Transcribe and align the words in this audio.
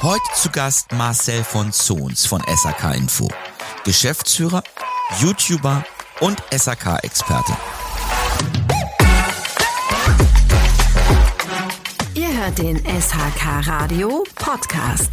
Heute 0.00 0.22
zu 0.32 0.48
Gast 0.50 0.92
Marcel 0.92 1.42
von 1.42 1.72
Zons 1.72 2.24
von 2.24 2.40
SAK 2.46 2.94
Info. 2.94 3.28
Geschäftsführer, 3.84 4.62
YouTuber 5.18 5.84
und 6.20 6.40
SAK-Experte. 6.52 7.52
Ihr 12.14 12.32
hört 12.32 12.58
den 12.58 12.78
SHK 12.78 13.66
Radio 13.66 14.22
Podcast. 14.36 15.10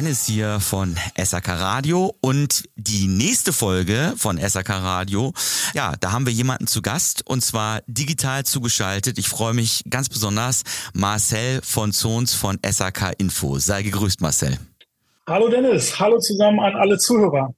Dennis 0.00 0.24
hier 0.24 0.60
von 0.60 0.96
SAK 1.22 1.48
Radio 1.60 2.14
und 2.22 2.64
die 2.74 3.06
nächste 3.06 3.52
Folge 3.52 4.14
von 4.16 4.38
SAK 4.38 4.70
Radio, 4.70 5.34
ja, 5.74 5.92
da 6.00 6.12
haben 6.12 6.24
wir 6.24 6.32
jemanden 6.32 6.66
zu 6.66 6.80
Gast 6.80 7.26
und 7.26 7.42
zwar 7.42 7.82
digital 7.86 8.44
zugeschaltet. 8.46 9.18
Ich 9.18 9.28
freue 9.28 9.52
mich 9.52 9.82
ganz 9.90 10.08
besonders, 10.08 10.62
Marcel 10.94 11.60
von 11.62 11.92
Zons 11.92 12.32
von 12.32 12.58
SAK 12.66 13.12
Info. 13.18 13.58
Sei 13.58 13.82
gegrüßt, 13.82 14.22
Marcel. 14.22 14.56
Hallo 15.26 15.50
Dennis, 15.50 16.00
hallo 16.00 16.18
zusammen 16.18 16.60
an 16.60 16.76
alle 16.76 16.96
Zuhörer. 16.96 17.52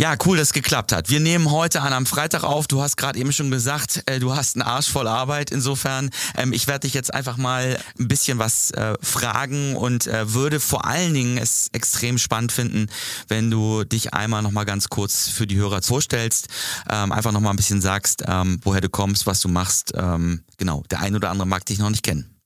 Ja, 0.00 0.14
cool, 0.24 0.36
dass 0.36 0.50
es 0.50 0.52
geklappt 0.52 0.92
hat. 0.92 1.10
Wir 1.10 1.18
nehmen 1.18 1.50
heute 1.50 1.82
an 1.82 1.92
am 1.92 2.06
Freitag 2.06 2.44
auf. 2.44 2.68
Du 2.68 2.80
hast 2.80 2.96
gerade 2.96 3.18
eben 3.18 3.32
schon 3.32 3.50
gesagt, 3.50 4.04
äh, 4.06 4.20
du 4.20 4.36
hast 4.36 4.54
einen 4.54 4.62
Arsch 4.62 4.88
voll 4.88 5.08
Arbeit. 5.08 5.50
Insofern, 5.50 6.10
ähm, 6.36 6.52
ich 6.52 6.68
werde 6.68 6.86
dich 6.86 6.94
jetzt 6.94 7.12
einfach 7.12 7.36
mal 7.36 7.76
ein 7.98 8.06
bisschen 8.06 8.38
was 8.38 8.70
äh, 8.70 8.94
fragen 9.02 9.74
und 9.74 10.06
äh, 10.06 10.32
würde 10.32 10.60
vor 10.60 10.84
allen 10.84 11.14
Dingen 11.14 11.36
es 11.36 11.66
extrem 11.72 12.16
spannend 12.18 12.52
finden, 12.52 12.86
wenn 13.26 13.50
du 13.50 13.82
dich 13.82 14.14
einmal 14.14 14.42
noch 14.42 14.52
mal 14.52 14.62
ganz 14.62 14.88
kurz 14.88 15.30
für 15.30 15.48
die 15.48 15.56
Hörer 15.56 15.82
vorstellst, 15.82 16.46
ähm, 16.88 17.10
einfach 17.10 17.32
noch 17.32 17.40
mal 17.40 17.50
ein 17.50 17.56
bisschen 17.56 17.80
sagst, 17.80 18.22
ähm, 18.24 18.60
woher 18.62 18.80
du 18.80 18.88
kommst, 18.88 19.26
was 19.26 19.40
du 19.40 19.48
machst. 19.48 19.94
Ähm, 19.96 20.44
genau, 20.58 20.84
der 20.92 21.00
ein 21.00 21.16
oder 21.16 21.30
andere 21.30 21.48
mag 21.48 21.66
dich 21.66 21.80
noch 21.80 21.90
nicht 21.90 22.04
kennen. 22.04 22.37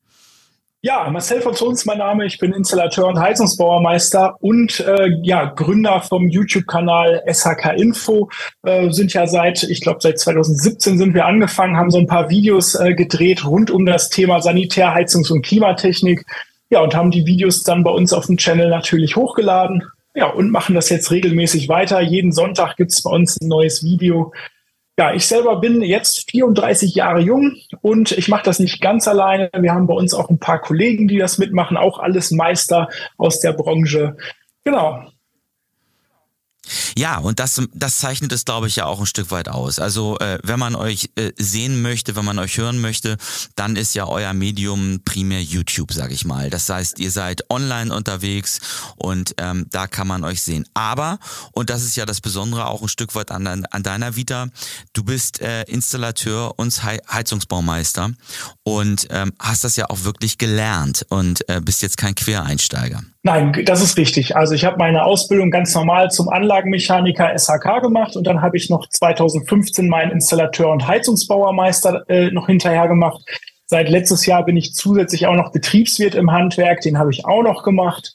Ja, 0.84 1.08
Marcel 1.10 1.40
von 1.40 1.54
Zons 1.54 1.84
mein 1.84 1.98
Name. 1.98 2.26
Ich 2.26 2.38
bin 2.38 2.52
Installateur 2.52 3.06
und 3.06 3.16
Heizungsbauermeister 3.16 4.36
und 4.40 4.80
äh, 4.80 5.10
ja, 5.22 5.44
Gründer 5.44 6.00
vom 6.00 6.26
YouTube-Kanal 6.28 7.22
SHK 7.32 7.74
Info. 7.76 8.28
Äh, 8.64 8.90
sind 8.90 9.12
ja 9.12 9.28
seit, 9.28 9.62
ich 9.62 9.80
glaube, 9.80 10.00
seit 10.02 10.18
2017 10.18 10.98
sind 10.98 11.14
wir 11.14 11.26
angefangen, 11.26 11.76
haben 11.76 11.92
so 11.92 11.98
ein 11.98 12.08
paar 12.08 12.30
Videos 12.30 12.74
äh, 12.74 12.94
gedreht 12.94 13.44
rund 13.44 13.70
um 13.70 13.86
das 13.86 14.08
Thema 14.08 14.42
Sanitär, 14.42 14.92
Heizungs- 14.92 15.30
und 15.30 15.46
Klimatechnik. 15.46 16.26
Ja, 16.68 16.80
und 16.80 16.96
haben 16.96 17.12
die 17.12 17.26
Videos 17.26 17.62
dann 17.62 17.84
bei 17.84 17.92
uns 17.92 18.12
auf 18.12 18.26
dem 18.26 18.36
Channel 18.36 18.68
natürlich 18.68 19.14
hochgeladen. 19.14 19.84
Ja, 20.16 20.30
und 20.30 20.50
machen 20.50 20.74
das 20.74 20.88
jetzt 20.88 21.12
regelmäßig 21.12 21.68
weiter. 21.68 22.00
Jeden 22.00 22.32
Sonntag 22.32 22.74
gibt's 22.74 23.04
bei 23.04 23.10
uns 23.12 23.40
ein 23.40 23.46
neues 23.46 23.84
Video. 23.84 24.32
Ja, 24.98 25.14
ich 25.14 25.26
selber 25.26 25.56
bin 25.56 25.80
jetzt 25.80 26.30
34 26.30 26.94
Jahre 26.94 27.20
jung 27.20 27.56
und 27.80 28.12
ich 28.12 28.28
mache 28.28 28.44
das 28.44 28.58
nicht 28.58 28.82
ganz 28.82 29.08
alleine. 29.08 29.48
Wir 29.56 29.72
haben 29.72 29.86
bei 29.86 29.94
uns 29.94 30.12
auch 30.12 30.28
ein 30.28 30.38
paar 30.38 30.60
Kollegen, 30.60 31.08
die 31.08 31.16
das 31.16 31.38
mitmachen, 31.38 31.78
auch 31.78 31.98
alles 31.98 32.30
Meister 32.30 32.88
aus 33.16 33.40
der 33.40 33.54
Branche. 33.54 34.16
Genau. 34.64 35.02
Ja, 36.96 37.18
und 37.18 37.38
das, 37.38 37.60
das 37.74 37.98
zeichnet 37.98 38.32
es, 38.32 38.44
glaube 38.44 38.68
ich, 38.68 38.76
ja 38.76 38.86
auch 38.86 39.00
ein 39.00 39.06
Stück 39.06 39.30
weit 39.30 39.48
aus. 39.48 39.78
Also 39.78 40.18
äh, 40.18 40.38
wenn 40.42 40.58
man 40.58 40.74
euch 40.74 41.10
äh, 41.16 41.32
sehen 41.38 41.82
möchte, 41.82 42.16
wenn 42.16 42.24
man 42.24 42.38
euch 42.38 42.58
hören 42.58 42.80
möchte, 42.80 43.16
dann 43.56 43.76
ist 43.76 43.94
ja 43.94 44.06
euer 44.06 44.32
Medium 44.32 45.00
primär 45.04 45.42
YouTube, 45.42 45.92
sage 45.92 46.14
ich 46.14 46.24
mal. 46.24 46.50
Das 46.50 46.68
heißt, 46.68 46.98
ihr 46.98 47.10
seid 47.10 47.50
online 47.50 47.94
unterwegs 47.94 48.60
und 48.96 49.34
ähm, 49.38 49.66
da 49.70 49.86
kann 49.86 50.06
man 50.06 50.24
euch 50.24 50.42
sehen. 50.42 50.66
Aber, 50.74 51.18
und 51.52 51.70
das 51.70 51.82
ist 51.82 51.96
ja 51.96 52.06
das 52.06 52.20
Besondere 52.20 52.66
auch 52.66 52.82
ein 52.82 52.88
Stück 52.88 53.14
weit 53.14 53.30
an, 53.30 53.46
an 53.46 53.82
deiner 53.82 54.16
Vita, 54.16 54.48
du 54.92 55.04
bist 55.04 55.40
äh, 55.40 55.62
Installateur 55.64 56.58
und 56.58 56.82
Heizungsbaumeister 56.82 58.10
und 58.62 59.06
ähm, 59.10 59.32
hast 59.38 59.64
das 59.64 59.76
ja 59.76 59.88
auch 59.90 60.04
wirklich 60.04 60.38
gelernt 60.38 61.06
und 61.08 61.48
äh, 61.48 61.60
bist 61.60 61.82
jetzt 61.82 61.96
kein 61.96 62.14
Quereinsteiger. 62.14 63.02
Nein, 63.24 63.52
das 63.64 63.80
ist 63.80 63.96
richtig. 63.98 64.34
Also 64.36 64.54
ich 64.54 64.64
habe 64.64 64.78
meine 64.78 65.04
Ausbildung 65.04 65.52
ganz 65.52 65.72
normal 65.74 66.10
zum 66.10 66.28
Anlagenmechaniker 66.28 67.38
SHK 67.38 67.80
gemacht 67.80 68.16
und 68.16 68.26
dann 68.26 68.42
habe 68.42 68.56
ich 68.56 68.68
noch 68.68 68.88
2015 68.88 69.88
meinen 69.88 70.10
Installateur 70.10 70.70
und 70.70 70.88
Heizungsbauermeister 70.88 72.04
äh, 72.08 72.32
noch 72.32 72.46
hinterher 72.46 72.88
gemacht. 72.88 73.22
Seit 73.66 73.88
letztes 73.88 74.26
Jahr 74.26 74.44
bin 74.44 74.56
ich 74.56 74.74
zusätzlich 74.74 75.28
auch 75.28 75.36
noch 75.36 75.52
Betriebswirt 75.52 76.16
im 76.16 76.32
Handwerk, 76.32 76.80
den 76.80 76.98
habe 76.98 77.12
ich 77.12 77.24
auch 77.24 77.44
noch 77.44 77.62
gemacht. 77.62 78.12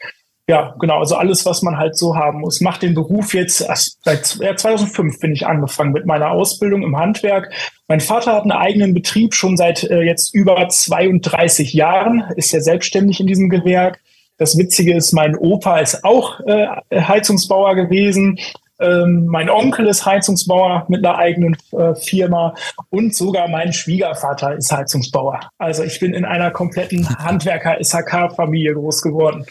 Ja, 0.49 0.75
genau, 0.79 0.99
also 0.99 1.15
alles, 1.15 1.45
was 1.45 1.61
man 1.61 1.77
halt 1.77 1.97
so 1.97 2.15
haben 2.15 2.41
muss. 2.41 2.59
Mach 2.61 2.77
den 2.77 2.93
Beruf 2.93 3.33
jetzt, 3.33 3.65
seit 4.03 4.25
2005 4.25 5.19
bin 5.19 5.33
ich 5.33 5.47
angefangen 5.47 5.93
mit 5.93 6.05
meiner 6.05 6.31
Ausbildung 6.31 6.83
im 6.83 6.97
Handwerk. 6.97 7.51
Mein 7.87 8.01
Vater 8.01 8.33
hat 8.33 8.43
einen 8.43 8.51
eigenen 8.51 8.93
Betrieb 8.93 9.33
schon 9.33 9.55
seit 9.55 9.85
äh, 9.85 10.01
jetzt 10.01 10.33
über 10.33 10.67
32 10.67 11.73
Jahren, 11.73 12.25
ist 12.35 12.51
ja 12.51 12.59
selbstständig 12.59 13.21
in 13.21 13.27
diesem 13.27 13.49
Gewerk. 13.49 14.01
Das 14.37 14.57
Witzige 14.57 14.95
ist, 14.95 15.13
mein 15.13 15.35
Opa 15.35 15.79
ist 15.79 16.03
auch 16.03 16.39
äh, 16.41 16.67
Heizungsbauer 16.91 17.75
gewesen. 17.75 18.39
Ähm, 18.79 19.25
mein 19.25 19.49
Onkel 19.49 19.87
ist 19.87 20.05
Heizungsbauer 20.05 20.85
mit 20.87 21.03
einer 21.03 21.17
eigenen 21.17 21.57
äh, 21.71 21.95
Firma 21.95 22.53
und 22.89 23.15
sogar 23.15 23.47
mein 23.47 23.73
Schwiegervater 23.73 24.55
ist 24.55 24.71
Heizungsbauer. 24.71 25.39
Also 25.57 25.83
ich 25.83 25.99
bin 25.99 26.13
in 26.13 26.25
einer 26.25 26.51
kompletten 26.51 27.07
Handwerker-SHK-Familie 27.19 28.75
groß 28.75 29.01
geworden. 29.01 29.45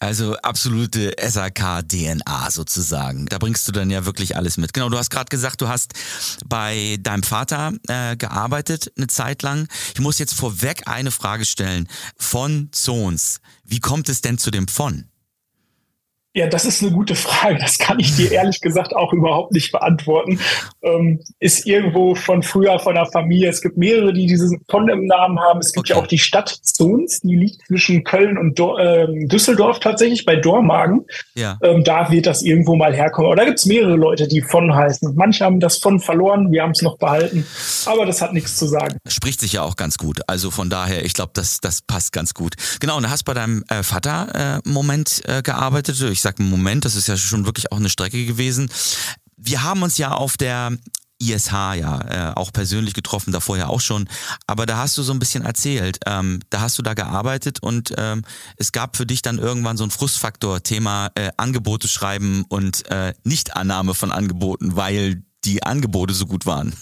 Also 0.00 0.34
absolute 0.38 1.14
SAK-DNA 1.20 2.50
sozusagen. 2.50 3.26
Da 3.26 3.36
bringst 3.36 3.68
du 3.68 3.72
dann 3.72 3.90
ja 3.90 4.06
wirklich 4.06 4.34
alles 4.34 4.56
mit. 4.56 4.72
Genau, 4.72 4.88
du 4.88 4.96
hast 4.96 5.10
gerade 5.10 5.28
gesagt, 5.28 5.60
du 5.60 5.68
hast 5.68 5.92
bei 6.46 6.96
deinem 7.02 7.22
Vater 7.22 7.74
äh, 7.86 8.16
gearbeitet 8.16 8.92
eine 8.96 9.08
Zeit 9.08 9.42
lang. 9.42 9.68
Ich 9.92 10.00
muss 10.00 10.18
jetzt 10.18 10.32
vorweg 10.32 10.88
eine 10.88 11.10
Frage 11.10 11.44
stellen. 11.44 11.86
Von 12.16 12.70
Zons, 12.72 13.40
wie 13.64 13.80
kommt 13.80 14.08
es 14.08 14.22
denn 14.22 14.38
zu 14.38 14.50
dem 14.50 14.68
von? 14.68 15.09
Ja, 16.32 16.46
das 16.46 16.64
ist 16.64 16.80
eine 16.80 16.92
gute 16.92 17.16
Frage. 17.16 17.58
Das 17.58 17.78
kann 17.78 17.98
ich 17.98 18.14
dir 18.14 18.30
ehrlich 18.30 18.60
gesagt 18.60 18.94
auch 18.94 19.12
überhaupt 19.12 19.52
nicht 19.52 19.72
beantworten. 19.72 20.38
Ähm, 20.80 21.20
ist 21.40 21.66
irgendwo 21.66 22.14
von 22.14 22.44
früher 22.44 22.78
von 22.78 22.94
der 22.94 23.06
Familie. 23.06 23.48
Es 23.48 23.60
gibt 23.60 23.76
mehrere, 23.76 24.12
die 24.12 24.26
diesen 24.26 24.62
von 24.68 24.88
im 24.88 25.06
Namen 25.06 25.40
haben. 25.40 25.58
Es 25.58 25.72
gibt 25.72 25.90
okay. 25.90 25.98
ja 25.98 26.02
auch 26.02 26.06
die 26.06 26.20
Stadt 26.20 26.48
Zons, 26.48 27.18
die 27.20 27.34
liegt 27.34 27.66
zwischen 27.66 28.04
Köln 28.04 28.38
und 28.38 28.56
Do 28.56 28.78
ähm, 28.78 29.26
Düsseldorf 29.28 29.80
tatsächlich 29.80 30.24
bei 30.24 30.36
Dormagen. 30.36 31.04
Ja. 31.34 31.58
Ähm, 31.64 31.82
da 31.82 32.12
wird 32.12 32.26
das 32.26 32.42
irgendwo 32.42 32.76
mal 32.76 32.94
herkommen. 32.94 33.26
Aber 33.26 33.36
da 33.36 33.44
gibt 33.44 33.58
es 33.58 33.66
mehrere 33.66 33.96
Leute, 33.96 34.28
die 34.28 34.40
von 34.40 34.72
heißen. 34.72 35.16
Manche 35.16 35.44
haben 35.44 35.58
das 35.58 35.78
von 35.78 35.98
verloren, 35.98 36.52
wir 36.52 36.62
haben 36.62 36.70
es 36.70 36.82
noch 36.82 36.96
behalten. 36.96 37.44
Aber 37.86 38.06
das 38.06 38.22
hat 38.22 38.32
nichts 38.32 38.56
zu 38.56 38.66
sagen. 38.66 38.98
Spricht 39.08 39.40
sich 39.40 39.54
ja 39.54 39.62
auch 39.62 39.74
ganz 39.74 39.98
gut. 39.98 40.20
Also 40.28 40.52
von 40.52 40.70
daher, 40.70 41.04
ich 41.04 41.12
glaube, 41.12 41.32
das, 41.34 41.58
das 41.58 41.82
passt 41.82 42.12
ganz 42.12 42.34
gut. 42.34 42.54
Genau, 42.78 42.98
und 42.98 43.02
du 43.02 43.10
hast 43.10 43.24
bei 43.24 43.34
deinem 43.34 43.64
äh, 43.68 43.82
Vater 43.82 44.60
äh, 44.64 44.68
Moment 44.68 45.22
äh, 45.26 45.42
gearbeitet. 45.42 46.00
Ich 46.00 46.19
ich 46.20 46.22
sage 46.22 46.42
Moment, 46.42 46.84
das 46.84 46.96
ist 46.96 47.08
ja 47.08 47.16
schon 47.16 47.46
wirklich 47.46 47.72
auch 47.72 47.78
eine 47.78 47.88
Strecke 47.88 48.26
gewesen. 48.26 48.70
Wir 49.38 49.62
haben 49.62 49.82
uns 49.82 49.96
ja 49.96 50.12
auf 50.12 50.36
der 50.36 50.76
ISH 51.18 51.50
ja 51.50 52.30
äh, 52.30 52.34
auch 52.34 52.52
persönlich 52.52 52.92
getroffen, 52.92 53.32
davor 53.32 53.56
ja 53.56 53.68
auch 53.68 53.80
schon. 53.80 54.06
Aber 54.46 54.66
da 54.66 54.76
hast 54.76 54.98
du 54.98 55.02
so 55.02 55.14
ein 55.14 55.18
bisschen 55.18 55.46
erzählt. 55.46 55.98
Ähm, 56.04 56.40
da 56.50 56.60
hast 56.60 56.76
du 56.76 56.82
da 56.82 56.92
gearbeitet 56.92 57.62
und 57.62 57.94
ähm, 57.96 58.22
es 58.56 58.72
gab 58.72 58.98
für 58.98 59.06
dich 59.06 59.22
dann 59.22 59.38
irgendwann 59.38 59.78
so 59.78 59.84
ein 59.84 59.90
Frustfaktor, 59.90 60.62
Thema 60.62 61.10
äh, 61.14 61.30
Angebote 61.38 61.88
schreiben 61.88 62.44
und 62.50 62.86
äh, 62.90 63.14
Nichtannahme 63.24 63.94
von 63.94 64.12
Angeboten, 64.12 64.76
weil 64.76 65.22
die 65.44 65.62
Angebote 65.62 66.12
so 66.12 66.26
gut 66.26 66.44
waren. 66.44 66.74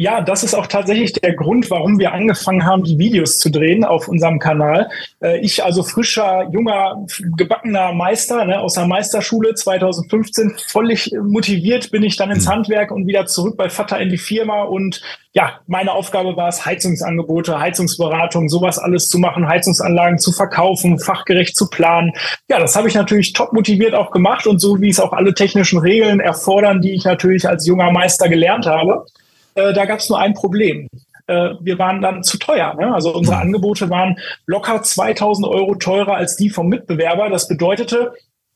Ja, 0.00 0.20
das 0.20 0.44
ist 0.44 0.54
auch 0.54 0.68
tatsächlich 0.68 1.12
der 1.12 1.34
Grund, 1.34 1.72
warum 1.72 1.98
wir 1.98 2.12
angefangen 2.12 2.64
haben, 2.64 2.84
die 2.84 2.98
Videos 2.98 3.40
zu 3.40 3.50
drehen 3.50 3.82
auf 3.82 4.06
unserem 4.06 4.38
Kanal. 4.38 4.88
Äh, 5.20 5.40
ich 5.40 5.64
also 5.64 5.82
frischer, 5.82 6.48
junger, 6.52 7.04
gebackener 7.36 7.92
Meister 7.92 8.44
ne, 8.44 8.60
aus 8.60 8.74
der 8.74 8.86
Meisterschule 8.86 9.56
2015, 9.56 10.54
völlig 10.68 11.10
motiviert 11.20 11.90
bin 11.90 12.04
ich 12.04 12.14
dann 12.14 12.30
ins 12.30 12.46
mhm. 12.46 12.50
Handwerk 12.50 12.92
und 12.92 13.08
wieder 13.08 13.26
zurück 13.26 13.56
bei 13.56 13.70
Vater 13.70 13.98
in 13.98 14.08
die 14.08 14.18
Firma. 14.18 14.62
Und 14.62 15.02
ja, 15.32 15.58
meine 15.66 15.90
Aufgabe 15.90 16.36
war 16.36 16.46
es, 16.46 16.64
Heizungsangebote, 16.64 17.58
Heizungsberatung, 17.58 18.48
sowas 18.48 18.78
alles 18.78 19.08
zu 19.08 19.18
machen, 19.18 19.48
Heizungsanlagen 19.48 20.20
zu 20.20 20.30
verkaufen, 20.30 21.00
fachgerecht 21.00 21.56
zu 21.56 21.68
planen. 21.68 22.12
Ja, 22.48 22.60
das 22.60 22.76
habe 22.76 22.86
ich 22.86 22.94
natürlich 22.94 23.32
top 23.32 23.52
motiviert 23.52 23.96
auch 23.96 24.12
gemacht 24.12 24.46
und 24.46 24.60
so 24.60 24.80
wie 24.80 24.90
es 24.90 25.00
auch 25.00 25.12
alle 25.12 25.34
technischen 25.34 25.80
Regeln 25.80 26.20
erfordern, 26.20 26.82
die 26.82 26.92
ich 26.92 27.04
natürlich 27.04 27.48
als 27.48 27.66
junger 27.66 27.90
Meister 27.90 28.28
gelernt 28.28 28.64
habe. 28.64 29.04
Äh, 29.58 29.72
da 29.72 29.84
gab 29.86 29.98
es 29.98 30.08
nur 30.08 30.18
ein 30.18 30.34
Problem. 30.34 30.88
Äh, 31.26 31.50
wir 31.60 31.78
waren 31.78 32.00
dann 32.00 32.22
zu 32.22 32.38
teuer. 32.38 32.74
Ne? 32.74 32.94
Also 32.94 33.14
unsere 33.14 33.38
Angebote 33.38 33.90
waren 33.90 34.18
locker 34.46 34.82
2000 34.82 35.46
Euro 35.46 35.74
teurer 35.74 36.14
als 36.14 36.36
die 36.36 36.48
vom 36.48 36.68
Mitbewerber. 36.68 37.28
Das 37.28 37.48
bedeutete, 37.48 38.12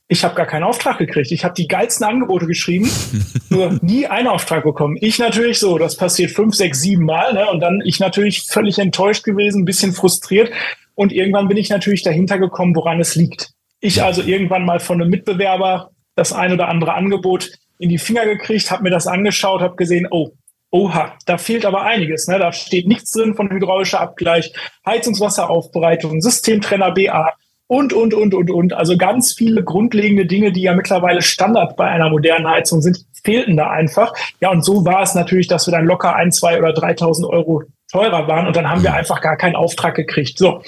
ich 0.07 0.25
habe 0.25 0.35
gar 0.35 0.47
keinen 0.47 0.63
Auftrag 0.63 0.99
gekriegt. 0.99 1.33
Ich 1.33 1.45
habe 1.45 1.55
die 1.55 1.67
geilsten 1.67 2.07
Angebote 2.07 2.47
geschrieben, 2.47 2.89
nur 3.51 3.79
nie 3.83 4.07
einen 4.07 4.29
Auftrag 4.29 4.63
bekommen. 4.63 4.97
Ich 5.01 5.19
natürlich 5.19 5.59
so, 5.59 5.77
das 5.77 5.97
passiert 5.97 6.31
fünf, 6.31 6.55
sechs, 6.55 6.81
sieben 6.81 7.05
Mal. 7.05 7.35
Ne? 7.35 7.51
Und 7.51 7.61
dann 7.61 7.83
ich 7.85 7.99
natürlich 7.99 8.43
völlig 8.43 8.79
enttäuscht 8.79 9.25
gewesen, 9.25 9.63
ein 9.63 9.67
bisschen 9.67 9.93
frustriert. 9.93 10.51
Und 10.95 11.13
irgendwann 11.13 11.49
bin 11.49 11.57
ich 11.57 11.69
natürlich 11.69 12.03
dahinter 12.03 12.39
gekommen, 12.39 12.77
woran 12.77 13.01
es 13.01 13.17
liegt. 13.17 13.51
Ich 13.81 14.03
also 14.03 14.23
irgendwann 14.23 14.65
mal 14.65 14.79
von 14.79 15.01
einem 15.01 15.11
Mitbewerber 15.11 15.91
das 16.15 16.33
ein 16.33 16.53
oder 16.53 16.69
andere 16.69 16.95
Angebot 16.95 17.51
in 17.79 17.89
die 17.89 17.99
Finger 17.99 18.25
gekriegt, 18.25 18.71
habe 18.71 18.85
mir 18.85 18.91
das 18.91 19.09
angeschaut, 19.09 19.61
habe 19.61 19.75
gesehen, 19.75 20.07
oh, 20.09 20.33
oha, 20.73 21.13
da 21.27 21.39
fehlt 21.39 21.65
aber 21.65 21.83
einiges. 21.83 22.27
Ne? 22.27 22.39
Da 22.39 22.53
steht 22.53 22.89
nichts 22.89 23.13
drin 23.13 23.35
von 23.35 23.51
hydraulischer 23.51 24.01
Abgleich, 24.01 24.53
Heizungswasseraufbereitung, 24.85 26.21
Systemtrenner 26.21 26.91
BA 26.91 27.31
und, 27.67 27.93
und, 27.93 28.15
und, 28.15 28.35
und, 28.35 28.51
und. 28.51 28.73
Also 28.73 28.97
ganz 28.97 29.35
viele 29.35 29.63
grundlegende 29.63 30.27
Dinge, 30.27 30.51
die 30.51 30.63
ja 30.63 30.75
mittlerweile 30.75 31.23
Standard 31.23 31.77
bei 31.77 31.87
einer 31.87 32.09
modernen 32.09 32.49
Heizung 32.49 32.81
sind, 32.81 33.05
fehlten 33.23 33.57
da 33.57 33.71
einfach. 33.71 34.15
Ja, 34.41 34.51
und 34.51 34.65
so 34.65 34.85
war 34.85 35.03
es 35.03 35.15
natürlich, 35.15 35.47
dass 35.47 35.67
wir 35.67 35.73
dann 35.73 35.85
locker 35.85 36.17
ein, 36.17 36.33
zwei 36.33 36.59
oder 36.59 36.71
3.000 36.71 37.29
Euro 37.29 37.63
teurer 37.91 38.27
waren 38.27 38.47
und 38.47 38.57
dann 38.57 38.69
haben 38.69 38.83
wir 38.83 38.95
einfach 38.95 39.21
gar 39.21 39.37
keinen 39.37 39.55
Auftrag 39.55 39.95
gekriegt. 39.95 40.39
So, 40.39 40.63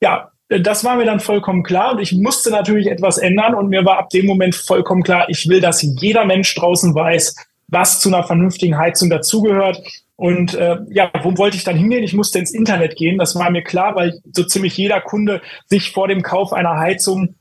ja, 0.00 0.30
das 0.48 0.84
war 0.84 0.96
mir 0.96 1.06
dann 1.06 1.18
vollkommen 1.18 1.62
klar 1.62 1.92
und 1.92 2.00
ich 2.00 2.12
musste 2.12 2.50
natürlich 2.50 2.88
etwas 2.88 3.18
ändern 3.18 3.54
und 3.54 3.68
mir 3.68 3.84
war 3.84 3.98
ab 3.98 4.10
dem 4.10 4.26
Moment 4.26 4.54
vollkommen 4.54 5.02
klar, 5.02 5.28
ich 5.28 5.48
will, 5.48 5.60
dass 5.60 5.82
jeder 5.82 6.26
Mensch 6.26 6.54
draußen 6.54 6.94
weiß, 6.94 7.34
was 7.68 8.00
zu 8.00 8.08
einer 8.08 8.24
vernünftigen 8.24 8.78
Heizung 8.78 9.10
dazugehört. 9.10 9.82
Und 10.16 10.54
äh, 10.54 10.78
ja, 10.90 11.10
wo 11.22 11.36
wollte 11.36 11.56
ich 11.56 11.64
dann 11.64 11.76
hingehen? 11.76 12.02
Ich 12.02 12.14
musste 12.14 12.38
ins 12.38 12.52
Internet 12.52 12.96
gehen. 12.96 13.18
Das 13.18 13.34
war 13.34 13.50
mir 13.50 13.62
klar, 13.62 13.94
weil 13.96 14.20
so 14.32 14.44
ziemlich 14.44 14.76
jeder 14.76 15.00
Kunde 15.00 15.42
sich 15.66 15.92
vor 15.92 16.08
dem 16.08 16.22
Kauf 16.22 16.52
einer 16.52 16.78
Heizung 16.78 17.34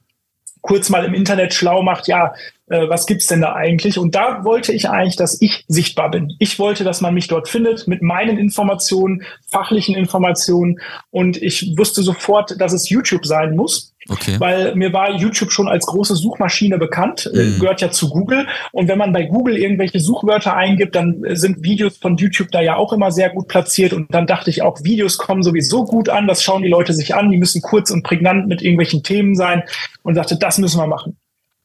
kurz 0.66 0.90
mal 0.90 1.06
im 1.06 1.14
Internet 1.14 1.54
schlau 1.54 1.84
macht, 1.84 2.08
ja, 2.08 2.34
äh, 2.68 2.90
was 2.90 3.06
gibt's 3.06 3.28
denn 3.28 3.42
da 3.42 3.54
eigentlich? 3.54 4.00
Und 4.00 4.16
da 4.16 4.44
wollte 4.44 4.74
ich 4.74 4.90
eigentlich, 4.90 5.16
dass 5.16 5.40
ich 5.40 5.64
sichtbar 5.68 6.10
bin. 6.10 6.34
Ich 6.40 6.58
wollte, 6.58 6.84
dass 6.84 7.02
man 7.02 7.14
mich 7.14 7.28
dort 7.28 7.48
findet 7.48 7.88
mit 7.88 8.02
meinen 8.02 8.40
Informationen, 8.40 9.24
fachlichen 9.52 9.96
Informationen. 9.96 10.80
Und 11.12 11.38
ich 11.38 11.78
wusste 11.78 12.02
sofort, 12.02 12.60
dass 12.60 12.74
es 12.74 12.90
YouTube 12.90 13.28
sein 13.28 13.56
muss. 13.56 13.94
Okay. 14.08 14.40
Weil 14.40 14.76
mir 14.76 14.94
war 14.94 15.16
YouTube 15.16 15.52
schon 15.52 15.68
als 15.68 15.86
große 15.86 16.16
Suchmaschine 16.16 16.78
bekannt, 16.78 17.30
äh, 17.34 17.44
mhm. 17.44 17.60
gehört 17.60 17.82
ja 17.82 17.90
zu 17.90 18.10
Google. 18.10 18.48
Und 18.72 18.88
wenn 18.88 19.00
man 19.00 19.12
bei 19.12 19.24
Google 19.24 19.58
irgendwelche 19.58 20.00
Suchwörter 20.00 20.56
eingibt, 20.56 20.96
dann 20.96 21.24
sind 21.30 21.64
Videos 21.64 21.98
von 21.98 22.16
YouTube 22.18 22.52
da 22.52 22.62
ja 22.62 22.76
auch 22.76 22.94
immer 22.94 23.12
sehr 23.12 23.30
gut 23.30 23.48
platziert. 23.48 23.94
Und 23.94 24.14
dann 24.14 24.28
dachte 24.28 24.50
ich 24.50 24.62
auch, 24.62 24.84
Videos 24.84 25.18
kommen 25.18 25.42
sowieso 25.42 25.86
gut 25.86 26.10
an, 26.10 26.28
das 26.28 26.44
schauen 26.44 26.62
die 26.62 26.70
Leute 26.70 26.94
sich 26.94 27.16
an, 27.16 27.32
die 27.32 27.38
müssen 27.38 27.62
kurz 27.62 27.90
und 27.90 28.04
prägnant 28.04 28.48
mit 28.48 28.62
irgendwelchen 28.62 29.02
Themen 29.02 29.36
sein. 29.36 29.64
Und 30.04 30.16
dachte, 30.16 30.38
das 30.38 30.60
müssen 30.60 30.80
wir 30.80 30.88
machen. 30.88 31.18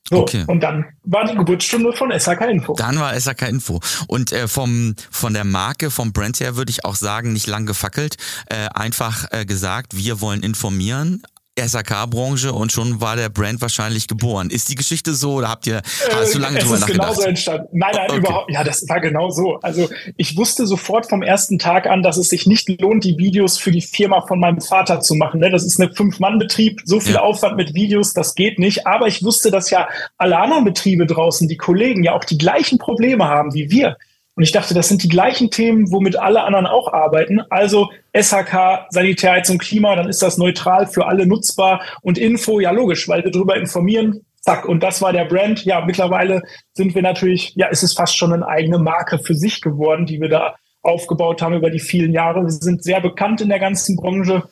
So, 0.08 0.22
okay. 0.22 0.44
und 0.48 0.60
dann 0.60 0.86
war 1.04 1.24
die 1.24 1.36
Geburtsstunde 1.36 1.92
von 1.92 2.10
SAK 2.18 2.40
Info. 2.50 2.74
Dann 2.74 2.98
war 2.98 3.18
SAK 3.20 3.48
Info. 3.48 3.80
Und 4.08 4.32
äh, 4.32 4.48
vom, 4.48 4.96
von 5.10 5.34
der 5.34 5.44
Marke, 5.44 5.90
vom 5.90 6.12
Brand 6.12 6.40
her 6.40 6.56
würde 6.56 6.70
ich 6.70 6.84
auch 6.84 6.96
sagen, 6.96 7.32
nicht 7.32 7.46
lang 7.46 7.66
gefackelt. 7.66 8.16
Äh, 8.46 8.68
einfach 8.74 9.26
äh, 9.30 9.44
gesagt, 9.44 9.96
wir 9.96 10.20
wollen 10.20 10.42
informieren, 10.42 11.22
SAK-Branche 11.58 12.52
und 12.52 12.72
schon 12.72 13.00
war 13.00 13.16
der 13.16 13.28
Brand 13.28 13.60
wahrscheinlich 13.60 14.06
geboren. 14.06 14.50
Ist 14.50 14.68
die 14.68 14.74
Geschichte 14.74 15.14
so 15.14 15.34
oder 15.34 15.48
habt 15.48 15.66
ihr 15.66 15.82
hast 16.12 16.34
du 16.34 16.38
lange 16.38 16.58
äh, 16.58 16.62
drüber 16.62 16.78
nachgedacht? 16.78 17.10
Es 17.12 17.18
ist 17.18 17.24
genauso 17.24 17.28
entstanden. 17.28 17.68
Nein, 17.72 17.92
nein, 17.94 18.10
okay. 18.10 18.18
überhaupt. 18.18 18.50
Ja, 18.50 18.64
das 18.64 18.88
war 18.88 19.00
genau 19.00 19.30
so. 19.30 19.58
Also 19.62 19.88
ich 20.16 20.36
wusste 20.36 20.66
sofort 20.66 21.08
vom 21.08 21.22
ersten 21.22 21.58
Tag 21.58 21.86
an, 21.86 22.02
dass 22.02 22.16
es 22.16 22.28
sich 22.28 22.46
nicht 22.46 22.80
lohnt, 22.80 23.04
die 23.04 23.18
Videos 23.18 23.58
für 23.58 23.70
die 23.70 23.82
Firma 23.82 24.22
von 24.26 24.40
meinem 24.40 24.60
Vater 24.60 25.00
zu 25.00 25.14
machen. 25.14 25.40
Ne? 25.40 25.50
Das 25.50 25.64
ist 25.64 25.78
ein 25.80 25.92
Fünf-Mann-Betrieb, 25.94 26.80
so 26.84 27.00
viel 27.00 27.14
ja. 27.14 27.20
Aufwand 27.20 27.56
mit 27.56 27.74
Videos, 27.74 28.12
das 28.12 28.34
geht 28.34 28.58
nicht. 28.58 28.86
Aber 28.86 29.06
ich 29.06 29.22
wusste, 29.22 29.50
dass 29.50 29.70
ja 29.70 29.88
alle 30.18 30.38
anderen 30.38 30.64
Betriebe 30.64 31.06
draußen, 31.06 31.48
die 31.48 31.56
Kollegen, 31.56 32.04
ja 32.04 32.12
auch 32.12 32.24
die 32.24 32.38
gleichen 32.38 32.78
Probleme 32.78 33.26
haben 33.26 33.52
wie 33.54 33.70
wir. 33.70 33.96
Und 34.40 34.44
ich 34.44 34.52
dachte, 34.52 34.72
das 34.72 34.88
sind 34.88 35.02
die 35.02 35.08
gleichen 35.10 35.50
Themen, 35.50 35.92
womit 35.92 36.18
alle 36.18 36.44
anderen 36.44 36.64
auch 36.64 36.90
arbeiten. 36.94 37.42
Also 37.50 37.90
SHK, 38.16 38.86
Sanitärheizung, 38.88 39.58
Klima, 39.58 39.94
dann 39.94 40.08
ist 40.08 40.22
das 40.22 40.38
neutral 40.38 40.86
für 40.86 41.06
alle 41.06 41.26
nutzbar. 41.26 41.82
Und 42.00 42.16
Info, 42.16 42.58
ja 42.58 42.70
logisch, 42.70 43.06
weil 43.06 43.22
wir 43.22 43.30
darüber 43.30 43.58
informieren. 43.58 44.24
Zack, 44.40 44.64
und 44.64 44.82
das 44.82 45.02
war 45.02 45.12
der 45.12 45.26
Brand. 45.26 45.66
Ja, 45.66 45.84
mittlerweile 45.84 46.40
sind 46.72 46.94
wir 46.94 47.02
natürlich, 47.02 47.52
ja, 47.54 47.66
ist 47.66 47.82
es 47.82 47.92
fast 47.92 48.16
schon 48.16 48.32
eine 48.32 48.48
eigene 48.48 48.78
Marke 48.78 49.18
für 49.18 49.34
sich 49.34 49.60
geworden, 49.60 50.06
die 50.06 50.22
wir 50.22 50.30
da 50.30 50.54
aufgebaut 50.80 51.42
haben 51.42 51.52
über 51.54 51.68
die 51.68 51.78
vielen 51.78 52.14
Jahre. 52.14 52.42
Wir 52.42 52.50
sind 52.50 52.82
sehr 52.82 53.02
bekannt 53.02 53.42
in 53.42 53.50
der 53.50 53.58
ganzen 53.58 53.94
Branche. 53.94 54.44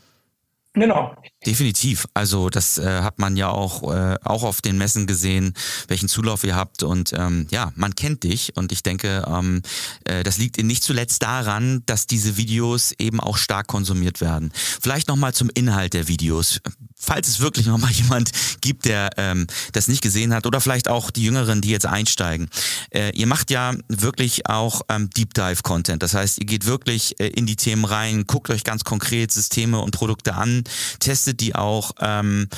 Genau. 0.78 1.14
Definitiv. 1.46 2.06
Also 2.14 2.50
das 2.50 2.78
äh, 2.78 3.02
hat 3.02 3.18
man 3.18 3.36
ja 3.36 3.48
auch, 3.50 3.82
äh, 3.92 4.16
auch 4.24 4.42
auf 4.42 4.60
den 4.60 4.78
Messen 4.78 5.06
gesehen, 5.06 5.54
welchen 5.86 6.08
Zulauf 6.08 6.44
ihr 6.44 6.56
habt. 6.56 6.82
Und 6.82 7.12
ähm, 7.12 7.46
ja, 7.50 7.72
man 7.76 7.94
kennt 7.94 8.24
dich. 8.24 8.56
Und 8.56 8.72
ich 8.72 8.82
denke, 8.82 9.24
ähm, 9.26 9.62
äh, 10.04 10.22
das 10.22 10.38
liegt 10.38 10.62
nicht 10.62 10.82
zuletzt 10.82 11.22
daran, 11.22 11.82
dass 11.86 12.06
diese 12.06 12.36
Videos 12.36 12.92
eben 12.98 13.20
auch 13.20 13.36
stark 13.36 13.66
konsumiert 13.66 14.20
werden. 14.20 14.52
Vielleicht 14.54 15.08
nochmal 15.08 15.34
zum 15.34 15.50
Inhalt 15.54 15.94
der 15.94 16.08
Videos 16.08 16.60
falls 16.98 17.28
es 17.28 17.40
wirklich 17.40 17.66
noch 17.66 17.78
mal 17.78 17.90
jemand 17.92 18.30
gibt, 18.60 18.84
der 18.84 19.10
ähm, 19.16 19.46
das 19.72 19.88
nicht 19.88 20.02
gesehen 20.02 20.34
hat 20.34 20.46
oder 20.46 20.60
vielleicht 20.60 20.88
auch 20.88 21.10
die 21.10 21.22
Jüngeren, 21.22 21.60
die 21.60 21.70
jetzt 21.70 21.86
einsteigen. 21.86 22.48
Äh, 22.90 23.10
ihr 23.16 23.26
macht 23.26 23.50
ja 23.50 23.74
wirklich 23.88 24.48
auch 24.48 24.82
ähm, 24.88 25.10
Deep 25.10 25.34
Dive 25.34 25.62
Content. 25.62 26.02
Das 26.02 26.14
heißt, 26.14 26.38
ihr 26.38 26.46
geht 26.46 26.66
wirklich 26.66 27.18
äh, 27.20 27.28
in 27.28 27.46
die 27.46 27.56
Themen 27.56 27.84
rein, 27.84 28.24
guckt 28.26 28.50
euch 28.50 28.64
ganz 28.64 28.84
konkret 28.84 29.32
Systeme 29.32 29.78
und 29.80 29.92
Produkte 29.92 30.34
an, 30.34 30.64
testet 30.98 31.40
die 31.40 31.54
auch. 31.54 31.92
Ähm, 32.00 32.48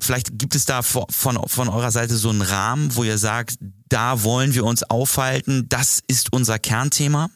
vielleicht 0.00 0.38
gibt 0.38 0.54
es 0.54 0.64
da 0.64 0.82
von, 0.82 1.06
von 1.10 1.68
eurer 1.68 1.90
Seite 1.90 2.16
so 2.16 2.30
einen 2.30 2.42
Rahmen, 2.42 2.94
wo 2.94 3.04
ihr 3.04 3.18
sagt, 3.18 3.58
da 3.88 4.22
wollen 4.22 4.54
wir 4.54 4.64
uns 4.64 4.82
aufhalten. 4.84 5.68
Das 5.68 6.02
ist 6.06 6.32
unser 6.32 6.58
Kernthema. 6.58 7.30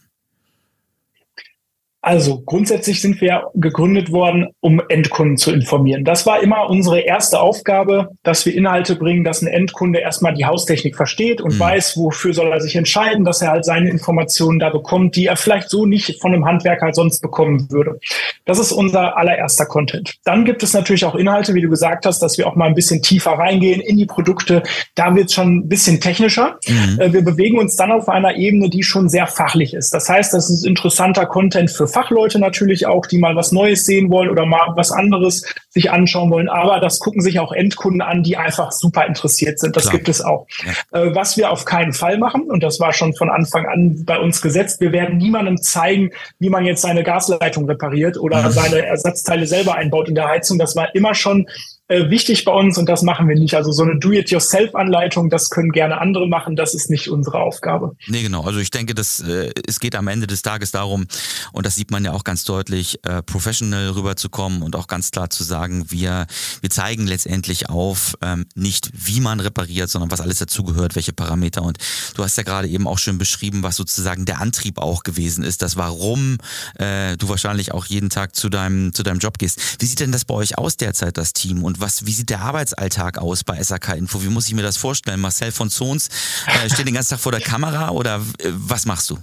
Also 2.00 2.42
grundsätzlich 2.46 3.02
sind 3.02 3.20
wir 3.20 3.50
gegründet 3.54 4.12
worden, 4.12 4.48
um 4.60 4.80
Endkunden 4.88 5.36
zu 5.36 5.52
informieren. 5.52 6.04
Das 6.04 6.26
war 6.26 6.40
immer 6.40 6.70
unsere 6.70 7.00
erste 7.00 7.40
Aufgabe, 7.40 8.10
dass 8.22 8.46
wir 8.46 8.54
Inhalte 8.54 8.94
bringen, 8.94 9.24
dass 9.24 9.42
ein 9.42 9.48
Endkunde 9.48 9.98
erstmal 9.98 10.32
die 10.34 10.44
Haustechnik 10.44 10.94
versteht 10.94 11.40
und 11.40 11.54
mhm. 11.54 11.58
weiß, 11.58 11.96
wofür 11.96 12.32
soll 12.34 12.52
er 12.52 12.60
sich 12.60 12.76
entscheiden, 12.76 13.24
dass 13.24 13.42
er 13.42 13.50
halt 13.50 13.64
seine 13.64 13.90
Informationen 13.90 14.60
da 14.60 14.70
bekommt, 14.70 15.16
die 15.16 15.26
er 15.26 15.36
vielleicht 15.36 15.70
so 15.70 15.86
nicht 15.86 16.20
von 16.20 16.32
einem 16.32 16.44
Handwerker 16.44 16.92
sonst 16.92 17.20
bekommen 17.20 17.68
würde. 17.70 17.98
Das 18.44 18.60
ist 18.60 18.70
unser 18.70 19.16
allererster 19.16 19.66
Content. 19.66 20.14
Dann 20.24 20.44
gibt 20.44 20.62
es 20.62 20.74
natürlich 20.74 21.04
auch 21.04 21.16
Inhalte, 21.16 21.54
wie 21.54 21.62
du 21.62 21.68
gesagt 21.68 22.06
hast, 22.06 22.20
dass 22.20 22.38
wir 22.38 22.46
auch 22.46 22.54
mal 22.54 22.66
ein 22.66 22.74
bisschen 22.74 23.02
tiefer 23.02 23.32
reingehen 23.32 23.80
in 23.80 23.96
die 23.96 24.06
Produkte. 24.06 24.62
Da 24.94 25.16
wird 25.16 25.26
es 25.26 25.34
schon 25.34 25.56
ein 25.58 25.68
bisschen 25.68 26.00
technischer. 26.00 26.58
Mhm. 26.68 27.00
Äh, 27.00 27.12
wir 27.12 27.24
bewegen 27.24 27.58
uns 27.58 27.74
dann 27.74 27.90
auf 27.90 28.08
einer 28.08 28.36
Ebene, 28.36 28.70
die 28.70 28.84
schon 28.84 29.08
sehr 29.08 29.26
fachlich 29.26 29.74
ist. 29.74 29.92
Das 29.92 30.08
heißt, 30.08 30.32
das 30.32 30.48
ist 30.48 30.64
interessanter 30.64 31.26
Content 31.26 31.70
für 31.72 31.87
Fachleute 31.88 32.38
natürlich 32.38 32.86
auch, 32.86 33.06
die 33.06 33.18
mal 33.18 33.36
was 33.36 33.52
Neues 33.52 33.84
sehen 33.84 34.10
wollen 34.10 34.30
oder 34.30 34.46
mal 34.46 34.72
was 34.76 34.92
anderes 34.92 35.44
sich 35.70 35.90
anschauen 35.90 36.30
wollen. 36.30 36.48
Aber 36.48 36.80
das 36.80 36.98
gucken 36.98 37.20
sich 37.20 37.40
auch 37.40 37.52
Endkunden 37.52 38.02
an, 38.02 38.22
die 38.22 38.36
einfach 38.36 38.72
super 38.72 39.06
interessiert 39.06 39.58
sind. 39.58 39.76
Das 39.76 39.84
Klar. 39.84 39.94
gibt 39.96 40.08
es 40.08 40.20
auch. 40.20 40.46
Ja. 40.92 41.00
Äh, 41.00 41.14
was 41.14 41.36
wir 41.36 41.50
auf 41.50 41.64
keinen 41.64 41.92
Fall 41.92 42.18
machen, 42.18 42.42
und 42.42 42.62
das 42.62 42.80
war 42.80 42.92
schon 42.92 43.14
von 43.14 43.30
Anfang 43.30 43.66
an 43.66 44.04
bei 44.04 44.18
uns 44.18 44.42
gesetzt, 44.42 44.80
wir 44.80 44.92
werden 44.92 45.18
niemandem 45.18 45.58
zeigen, 45.60 46.10
wie 46.38 46.50
man 46.50 46.64
jetzt 46.64 46.82
seine 46.82 47.02
Gasleitung 47.02 47.66
repariert 47.66 48.18
oder 48.18 48.42
mhm. 48.42 48.50
seine 48.50 48.86
Ersatzteile 48.86 49.46
selber 49.46 49.74
einbaut 49.74 50.08
in 50.08 50.14
der 50.14 50.28
Heizung. 50.28 50.58
Das 50.58 50.76
war 50.76 50.94
immer 50.94 51.14
schon 51.14 51.46
äh, 51.88 52.10
wichtig 52.10 52.44
bei 52.44 52.52
uns 52.52 52.78
und 52.78 52.88
das 52.88 53.02
machen 53.02 53.28
wir 53.28 53.34
nicht. 53.34 53.54
Also 53.54 53.72
so 53.72 53.82
eine 53.82 53.98
Do-it-yourself-Anleitung, 53.98 55.30
das 55.30 55.50
können 55.50 55.72
gerne 55.72 56.00
andere 56.00 56.28
machen, 56.28 56.54
das 56.54 56.74
ist 56.74 56.90
nicht 56.90 57.08
unsere 57.08 57.40
Aufgabe. 57.40 57.96
Nee, 58.06 58.22
genau. 58.22 58.42
Also 58.42 58.60
ich 58.60 58.70
denke, 58.70 58.94
dass 58.94 59.20
äh, 59.20 59.52
es 59.66 59.80
geht 59.80 59.96
am 59.96 60.08
Ende 60.08 60.26
des 60.26 60.42
Tages 60.42 60.70
darum, 60.70 61.06
und 61.52 61.66
das 61.66 61.74
sieht 61.74 61.90
man 61.90 62.04
ja 62.04 62.12
auch 62.12 62.24
ganz 62.24 62.44
deutlich, 62.44 62.98
äh, 63.04 63.22
professional 63.22 63.88
rüberzukommen 63.90 64.62
und 64.62 64.76
auch 64.76 64.86
ganz 64.86 65.10
klar 65.10 65.30
zu 65.30 65.42
sagen, 65.44 65.90
wir, 65.90 66.26
wir 66.60 66.70
zeigen 66.70 67.06
letztendlich 67.06 67.70
auf, 67.70 68.16
ähm, 68.22 68.44
nicht 68.54 68.90
wie 68.92 69.20
man 69.20 69.40
repariert, 69.40 69.88
sondern 69.88 70.10
was 70.10 70.20
alles 70.20 70.38
dazugehört, 70.38 70.94
welche 70.94 71.14
Parameter. 71.14 71.62
Und 71.62 71.78
du 72.14 72.22
hast 72.22 72.36
ja 72.36 72.42
gerade 72.42 72.68
eben 72.68 72.86
auch 72.86 72.98
schön 72.98 73.16
beschrieben, 73.16 73.62
was 73.62 73.76
sozusagen 73.76 74.26
der 74.26 74.40
Antrieb 74.40 74.78
auch 74.78 75.04
gewesen 75.04 75.42
ist, 75.42 75.62
das 75.62 75.76
warum 75.76 76.36
äh, 76.74 77.16
du 77.16 77.28
wahrscheinlich 77.30 77.72
auch 77.72 77.86
jeden 77.86 78.10
Tag 78.10 78.36
zu 78.36 78.50
deinem, 78.50 78.92
zu 78.92 79.02
deinem 79.02 79.20
Job 79.20 79.38
gehst. 79.38 79.80
Wie 79.80 79.86
sieht 79.86 80.00
denn 80.00 80.12
das 80.12 80.26
bei 80.26 80.34
euch 80.34 80.58
aus 80.58 80.76
derzeit, 80.76 81.16
das 81.16 81.32
Team? 81.32 81.64
Und 81.64 81.77
was, 81.80 82.06
wie 82.06 82.12
sieht 82.12 82.30
der 82.30 82.40
Arbeitsalltag 82.40 83.18
aus 83.18 83.44
bei 83.44 83.62
SAK 83.62 83.96
Info? 83.96 84.22
Wie 84.22 84.28
muss 84.28 84.48
ich 84.48 84.54
mir 84.54 84.62
das 84.62 84.76
vorstellen? 84.76 85.20
Marcel 85.20 85.52
von 85.52 85.70
Zons 85.70 86.08
äh, 86.46 86.68
steht 86.68 86.86
den 86.86 86.94
ganzen 86.94 87.10
Tag 87.10 87.20
vor 87.20 87.32
der 87.32 87.40
Kamera 87.40 87.90
oder 87.90 88.16
äh, 88.38 88.50
was 88.50 88.86
machst 88.86 89.10
du? 89.10 89.18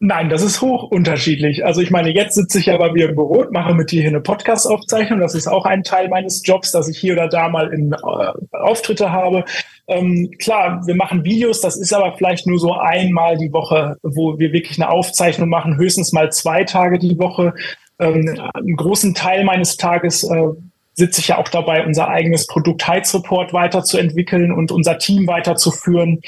Nein, 0.00 0.28
das 0.28 0.42
ist 0.42 0.60
hoch 0.62 0.84
unterschiedlich. 0.84 1.64
Also 1.64 1.80
ich 1.80 1.90
meine, 1.90 2.10
jetzt 2.10 2.36
sitze 2.36 2.60
ich 2.60 2.66
ja 2.66 2.76
bei 2.76 2.92
mir 2.92 3.08
im 3.08 3.16
Büro 3.16 3.40
und 3.40 3.50
mache 3.50 3.74
mit 3.74 3.90
dir 3.90 4.00
hier 4.00 4.10
eine 4.10 4.20
Podcast-Aufzeichnung. 4.20 5.18
Das 5.18 5.34
ist 5.34 5.48
auch 5.48 5.64
ein 5.64 5.82
Teil 5.82 6.08
meines 6.08 6.46
Jobs, 6.46 6.70
dass 6.70 6.88
ich 6.88 6.98
hier 6.98 7.14
oder 7.14 7.28
da 7.28 7.48
mal 7.48 7.72
in 7.72 7.92
äh, 7.92 8.56
Auftritte 8.56 9.10
habe. 9.10 9.44
Ähm, 9.88 10.30
klar, 10.38 10.86
wir 10.86 10.94
machen 10.94 11.24
Videos, 11.24 11.60
das 11.60 11.76
ist 11.76 11.92
aber 11.92 12.16
vielleicht 12.16 12.46
nur 12.46 12.60
so 12.60 12.74
einmal 12.74 13.38
die 13.38 13.52
Woche, 13.52 13.96
wo 14.04 14.38
wir 14.38 14.52
wirklich 14.52 14.78
eine 14.78 14.88
Aufzeichnung 14.88 15.48
machen, 15.48 15.76
höchstens 15.76 16.12
mal 16.12 16.30
zwei 16.30 16.62
Tage 16.62 17.00
die 17.00 17.18
Woche. 17.18 17.52
Ähm, 17.98 18.40
einen 18.54 18.76
großen 18.76 19.14
Teil 19.14 19.44
meines 19.44 19.78
Tages 19.78 20.22
äh, 20.22 20.46
sitze 20.98 21.20
ich 21.20 21.28
ja 21.28 21.38
auch 21.38 21.48
dabei, 21.48 21.86
unser 21.86 22.08
eigenes 22.08 22.46
Produkt 22.46 22.86
Heizreport 22.86 23.52
weiterzuentwickeln 23.52 24.52
und 24.52 24.72
unser 24.72 24.98
Team 24.98 25.26
weiterzuführen. 25.28 26.20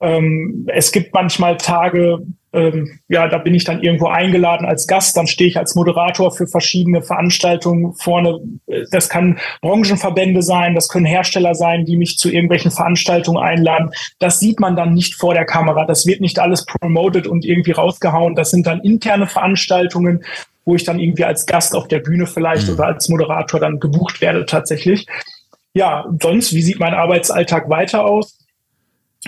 Ähm, 0.00 0.66
es 0.68 0.92
gibt 0.92 1.14
manchmal 1.14 1.56
Tage, 1.56 2.18
ähm, 2.52 2.98
ja, 3.08 3.28
da 3.28 3.38
bin 3.38 3.54
ich 3.54 3.64
dann 3.64 3.82
irgendwo 3.82 4.06
eingeladen 4.06 4.66
als 4.66 4.86
Gast, 4.86 5.16
dann 5.16 5.26
stehe 5.26 5.48
ich 5.48 5.58
als 5.58 5.74
Moderator 5.74 6.32
für 6.32 6.46
verschiedene 6.46 7.02
Veranstaltungen 7.02 7.92
vorne. 7.94 8.40
Das 8.90 9.08
kann 9.08 9.38
Branchenverbände 9.60 10.42
sein, 10.42 10.74
das 10.74 10.88
können 10.88 11.04
Hersteller 11.04 11.54
sein, 11.54 11.84
die 11.84 11.96
mich 11.96 12.16
zu 12.16 12.30
irgendwelchen 12.30 12.70
Veranstaltungen 12.70 13.42
einladen. 13.42 13.90
Das 14.18 14.40
sieht 14.40 14.60
man 14.60 14.76
dann 14.76 14.94
nicht 14.94 15.14
vor 15.16 15.34
der 15.34 15.44
Kamera. 15.44 15.84
Das 15.84 16.06
wird 16.06 16.20
nicht 16.20 16.38
alles 16.38 16.64
promoted 16.64 17.26
und 17.26 17.44
irgendwie 17.44 17.72
rausgehauen. 17.72 18.34
Das 18.34 18.50
sind 18.50 18.66
dann 18.66 18.80
interne 18.80 19.26
Veranstaltungen, 19.26 20.24
wo 20.64 20.74
ich 20.74 20.84
dann 20.84 20.98
irgendwie 20.98 21.24
als 21.24 21.44
Gast 21.44 21.74
auf 21.74 21.88
der 21.88 21.98
Bühne 21.98 22.26
vielleicht 22.26 22.68
mhm. 22.68 22.74
oder 22.74 22.86
als 22.86 23.08
Moderator 23.08 23.60
dann 23.60 23.78
gebucht 23.78 24.20
werde 24.22 24.46
tatsächlich. 24.46 25.06
Ja, 25.74 26.06
sonst, 26.20 26.54
wie 26.54 26.62
sieht 26.62 26.80
mein 26.80 26.94
Arbeitsalltag 26.94 27.68
weiter 27.68 28.06
aus? 28.06 28.38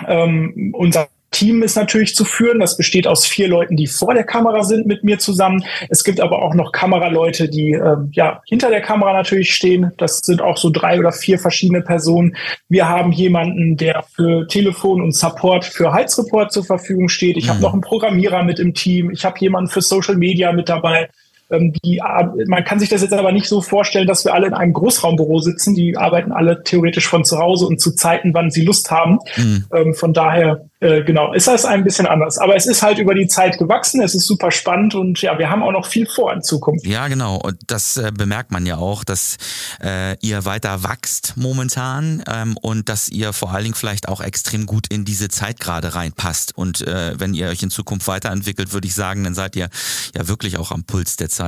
Ähm, 0.06 0.74
unser 0.76 1.08
Team 1.30 1.62
ist 1.62 1.76
natürlich 1.76 2.14
zu 2.14 2.24
führen. 2.24 2.60
Das 2.60 2.76
besteht 2.76 3.06
aus 3.06 3.26
vier 3.26 3.48
Leuten, 3.48 3.76
die 3.76 3.86
vor 3.86 4.14
der 4.14 4.24
Kamera 4.24 4.64
sind 4.64 4.86
mit 4.86 5.04
mir 5.04 5.18
zusammen. 5.18 5.64
Es 5.88 6.04
gibt 6.04 6.20
aber 6.20 6.42
auch 6.42 6.54
noch 6.54 6.72
Kameraleute, 6.72 7.48
die 7.48 7.72
ähm, 7.72 8.10
ja 8.12 8.42
hinter 8.46 8.70
der 8.70 8.80
Kamera 8.80 9.12
natürlich 9.12 9.54
stehen. 9.54 9.92
Das 9.96 10.18
sind 10.18 10.42
auch 10.42 10.56
so 10.56 10.70
drei 10.70 10.98
oder 10.98 11.12
vier 11.12 11.38
verschiedene 11.38 11.82
Personen. 11.82 12.36
Wir 12.68 12.88
haben 12.88 13.12
jemanden, 13.12 13.76
der 13.76 14.02
für 14.14 14.46
Telefon 14.48 15.00
und 15.00 15.12
Support 15.12 15.64
für 15.64 15.92
Heizreport 15.92 16.52
zur 16.52 16.64
Verfügung 16.64 17.08
steht. 17.08 17.36
Ich 17.36 17.46
mhm. 17.46 17.50
habe 17.50 17.60
noch 17.62 17.72
einen 17.72 17.82
Programmierer 17.82 18.42
mit 18.42 18.58
im 18.58 18.74
Team. 18.74 19.10
Ich 19.10 19.24
habe 19.24 19.38
jemanden 19.38 19.70
für 19.70 19.82
Social 19.82 20.16
Media 20.16 20.52
mit 20.52 20.68
dabei. 20.68 21.08
Ähm, 21.50 21.72
die, 21.72 22.00
man 22.46 22.64
kann 22.64 22.78
sich 22.78 22.88
das 22.88 23.02
jetzt 23.02 23.12
aber 23.12 23.32
nicht 23.32 23.48
so 23.48 23.60
vorstellen, 23.60 24.06
dass 24.06 24.24
wir 24.24 24.34
alle 24.34 24.46
in 24.46 24.54
einem 24.54 24.72
Großraumbüro 24.72 25.40
sitzen. 25.40 25.74
Die 25.74 25.96
arbeiten 25.96 26.32
alle 26.32 26.62
theoretisch 26.62 27.08
von 27.08 27.24
zu 27.24 27.38
Hause 27.38 27.66
und 27.66 27.80
zu 27.80 27.92
Zeiten, 27.92 28.34
wann 28.34 28.50
sie 28.50 28.64
Lust 28.64 28.90
haben. 28.90 29.18
Mhm. 29.36 29.64
Ähm, 29.72 29.94
von 29.94 30.12
daher 30.12 30.64
äh, 30.80 31.02
genau, 31.02 31.34
ist 31.34 31.46
das 31.46 31.66
ein 31.66 31.84
bisschen 31.84 32.06
anders. 32.06 32.38
Aber 32.38 32.56
es 32.56 32.66
ist 32.66 32.82
halt 32.82 32.98
über 32.98 33.14
die 33.14 33.26
Zeit 33.26 33.58
gewachsen, 33.58 34.00
es 34.00 34.14
ist 34.14 34.26
super 34.26 34.50
spannend 34.50 34.94
und 34.94 35.20
ja, 35.20 35.38
wir 35.38 35.50
haben 35.50 35.62
auch 35.62 35.72
noch 35.72 35.86
viel 35.86 36.06
vor 36.06 36.32
in 36.32 36.42
Zukunft. 36.42 36.86
Ja, 36.86 37.08
genau. 37.08 37.36
Und 37.36 37.58
das 37.66 37.98
äh, 37.98 38.10
bemerkt 38.14 38.50
man 38.50 38.64
ja 38.64 38.78
auch, 38.78 39.04
dass 39.04 39.36
äh, 39.82 40.16
ihr 40.20 40.46
weiter 40.46 40.82
wächst 40.82 41.34
momentan 41.36 42.22
ähm, 42.26 42.56
und 42.62 42.88
dass 42.88 43.10
ihr 43.10 43.34
vor 43.34 43.52
allen 43.52 43.64
Dingen 43.64 43.74
vielleicht 43.74 44.08
auch 44.08 44.22
extrem 44.22 44.64
gut 44.64 44.86
in 44.88 45.04
diese 45.04 45.28
Zeit 45.28 45.60
gerade 45.60 45.94
reinpasst. 45.94 46.56
Und 46.56 46.80
äh, 46.86 47.12
wenn 47.20 47.34
ihr 47.34 47.48
euch 47.48 47.62
in 47.62 47.70
Zukunft 47.70 48.08
weiterentwickelt, 48.08 48.72
würde 48.72 48.86
ich 48.86 48.94
sagen, 48.94 49.24
dann 49.24 49.34
seid 49.34 49.56
ihr 49.56 49.68
ja 50.16 50.28
wirklich 50.28 50.56
auch 50.56 50.70
am 50.70 50.84
Puls 50.84 51.16
der 51.16 51.28
Zeit. 51.28 51.39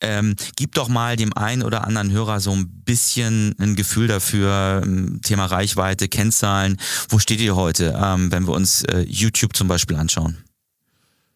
Ähm, 0.00 0.36
gib 0.56 0.74
doch 0.74 0.88
mal 0.88 1.16
dem 1.16 1.32
einen 1.36 1.62
oder 1.62 1.86
anderen 1.86 2.10
Hörer 2.10 2.40
so 2.40 2.52
ein 2.52 2.68
bisschen 2.84 3.54
ein 3.58 3.76
Gefühl 3.76 4.08
dafür, 4.08 4.82
ähm, 4.84 5.20
Thema 5.22 5.46
Reichweite, 5.46 6.08
Kennzahlen. 6.08 6.78
Wo 7.08 7.18
steht 7.18 7.40
ihr 7.40 7.56
heute, 7.56 7.98
ähm, 8.02 8.32
wenn 8.32 8.46
wir 8.46 8.54
uns 8.54 8.82
äh, 8.84 9.00
YouTube 9.00 9.56
zum 9.56 9.68
Beispiel 9.68 9.96
anschauen? 9.96 10.44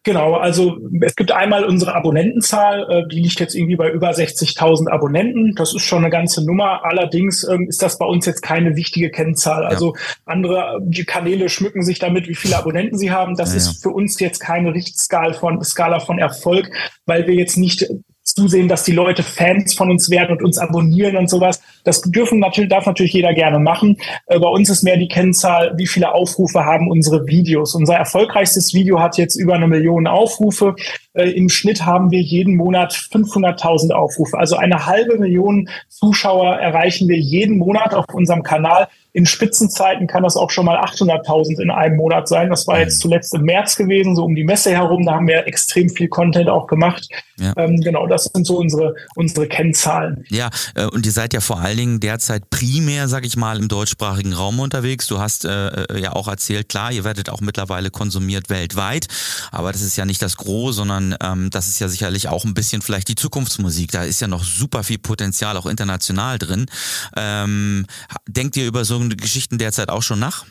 Genau, 0.03 0.35
also 0.35 0.77
es 1.01 1.15
gibt 1.15 1.33
einmal 1.33 1.65
unsere 1.65 1.93
Abonnentenzahl, 1.93 2.87
äh, 2.89 3.07
die 3.09 3.19
liegt 3.19 3.41
jetzt 3.41 3.53
irgendwie 3.53 3.75
bei 3.75 3.91
über 3.91 4.09
60.000 4.11 4.87
Abonnenten. 4.89 5.55
Das 5.55 5.73
ist 5.73 5.83
schon 5.83 5.99
eine 5.99 6.09
ganze 6.09 6.45
Nummer. 6.45 6.85
Allerdings 6.85 7.43
ähm, 7.43 7.67
ist 7.67 7.81
das 7.81 7.97
bei 7.97 8.05
uns 8.05 8.25
jetzt 8.25 8.41
keine 8.41 8.77
wichtige 8.77 9.09
Kennzahl. 9.09 9.65
Also 9.65 9.93
ja. 9.95 10.01
andere 10.25 10.79
die 10.81 11.03
Kanäle 11.03 11.49
schmücken 11.49 11.83
sich 11.83 11.99
damit, 11.99 12.29
wie 12.29 12.35
viele 12.35 12.57
Abonnenten 12.57 12.97
sie 12.97 13.11
haben. 13.11 13.35
Das 13.35 13.51
ja, 13.51 13.57
ist 13.57 13.83
für 13.83 13.89
uns 13.89 14.17
jetzt 14.21 14.39
keine 14.39 14.73
Richtskala 14.73 15.33
von 15.33 15.61
Skala 15.63 15.99
von 15.99 16.17
Erfolg, 16.17 16.71
weil 17.05 17.27
wir 17.27 17.35
jetzt 17.35 17.57
nicht 17.57 17.85
zusehen, 18.33 18.67
dass 18.67 18.83
die 18.83 18.91
Leute 18.91 19.23
Fans 19.23 19.73
von 19.73 19.89
uns 19.89 20.09
werden 20.09 20.37
und 20.37 20.43
uns 20.43 20.57
abonnieren 20.57 21.17
und 21.17 21.29
sowas. 21.29 21.61
Das 21.83 22.01
dürfen 22.01 22.39
natürlich, 22.39 22.69
darf 22.69 22.85
natürlich 22.85 23.13
jeder 23.13 23.33
gerne 23.33 23.59
machen. 23.59 23.97
Äh, 24.27 24.39
bei 24.39 24.47
uns 24.47 24.69
ist 24.69 24.83
mehr 24.83 24.97
die 24.97 25.07
Kennzahl, 25.07 25.73
wie 25.77 25.87
viele 25.87 26.13
Aufrufe 26.13 26.65
haben 26.65 26.89
unsere 26.89 27.27
Videos. 27.27 27.75
Unser 27.75 27.95
erfolgreichstes 27.95 28.73
Video 28.73 28.99
hat 28.99 29.17
jetzt 29.17 29.35
über 29.35 29.55
eine 29.55 29.67
Million 29.67 30.07
Aufrufe. 30.07 30.75
Äh, 31.13 31.31
Im 31.31 31.49
Schnitt 31.49 31.85
haben 31.85 32.11
wir 32.11 32.21
jeden 32.21 32.55
Monat 32.55 32.93
500.000 32.93 33.91
Aufrufe. 33.91 34.37
Also 34.37 34.55
eine 34.55 34.85
halbe 34.85 35.17
Million 35.17 35.69
Zuschauer 35.87 36.55
erreichen 36.57 37.07
wir 37.07 37.17
jeden 37.17 37.57
Monat 37.57 37.93
auf 37.93 38.05
unserem 38.13 38.43
Kanal. 38.43 38.87
In 39.11 39.25
Spitzenzeiten 39.25 40.07
kann 40.07 40.23
das 40.23 40.35
auch 40.35 40.51
schon 40.51 40.65
mal 40.65 40.77
800.000 40.77 41.61
in 41.61 41.71
einem 41.71 41.97
Monat 41.97 42.27
sein. 42.27 42.49
Das 42.49 42.67
war 42.67 42.79
jetzt 42.79 42.97
mhm. 42.97 43.01
zuletzt 43.01 43.33
im 43.33 43.41
März 43.43 43.75
gewesen, 43.75 44.15
so 44.15 44.23
um 44.23 44.35
die 44.35 44.43
Messe 44.43 44.71
herum. 44.71 45.05
Da 45.05 45.13
haben 45.13 45.27
wir 45.27 45.47
extrem 45.47 45.89
viel 45.89 46.07
Content 46.07 46.49
auch 46.49 46.67
gemacht. 46.67 47.07
Ja. 47.39 47.53
Ähm, 47.57 47.81
genau, 47.81 48.05
das 48.05 48.25
sind 48.25 48.45
so 48.45 48.57
unsere, 48.57 48.95
unsere 49.15 49.47
Kennzahlen. 49.47 50.25
Ja, 50.29 50.49
äh, 50.75 50.85
und 50.85 51.05
ihr 51.05 51.11
seid 51.11 51.33
ja 51.33 51.39
vor 51.39 51.59
allen 51.59 51.77
Dingen 51.77 51.99
derzeit 51.99 52.49
primär, 52.49 53.07
sag 53.07 53.25
ich 53.25 53.37
mal, 53.37 53.57
im 53.57 53.67
deutschsprachigen 53.67 54.33
Raum 54.33 54.59
unterwegs. 54.59 55.07
Du 55.07 55.19
hast 55.19 55.45
äh, 55.45 55.67
äh, 55.67 56.01
ja 56.01 56.13
auch 56.13 56.27
erzählt, 56.27 56.69
klar, 56.69 56.91
ihr 56.91 57.03
werdet 57.03 57.29
auch 57.29 57.41
mittlerweile 57.41 57.89
konsumiert 57.89 58.49
weltweit, 58.49 59.07
aber 59.51 59.71
das 59.71 59.81
ist 59.81 59.95
ja 59.95 60.05
nicht 60.05 60.21
das 60.21 60.37
Gros, 60.37 60.75
sondern 60.75 61.15
ähm, 61.23 61.49
das 61.49 61.67
ist 61.67 61.79
ja 61.79 61.87
sicherlich 61.87 62.27
auch 62.27 62.45
ein 62.45 62.53
bisschen 62.53 62.81
vielleicht 62.81 63.07
die 63.07 63.15
Zukunftsmusik. 63.15 63.91
Da 63.91 64.03
ist 64.03 64.21
ja 64.21 64.27
noch 64.27 64.43
super 64.43 64.83
viel 64.83 64.99
Potenzial 64.99 65.57
auch 65.57 65.65
international 65.65 66.37
drin. 66.37 66.67
Ähm, 67.15 67.85
denkt 68.27 68.57
ihr 68.57 68.67
über 68.67 68.85
so 68.85 68.98
Geschichten 69.07 69.57
derzeit 69.57 69.89
auch 69.89 70.03
schon 70.03 70.19
nach? 70.19 70.45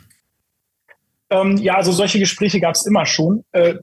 Ähm, 1.30 1.56
ja, 1.58 1.74
also 1.74 1.92
solche 1.92 2.18
Gespräche 2.18 2.60
gab 2.60 2.74
es 2.74 2.86
immer 2.86 3.04
schon 3.04 3.44
äh, 3.52 3.74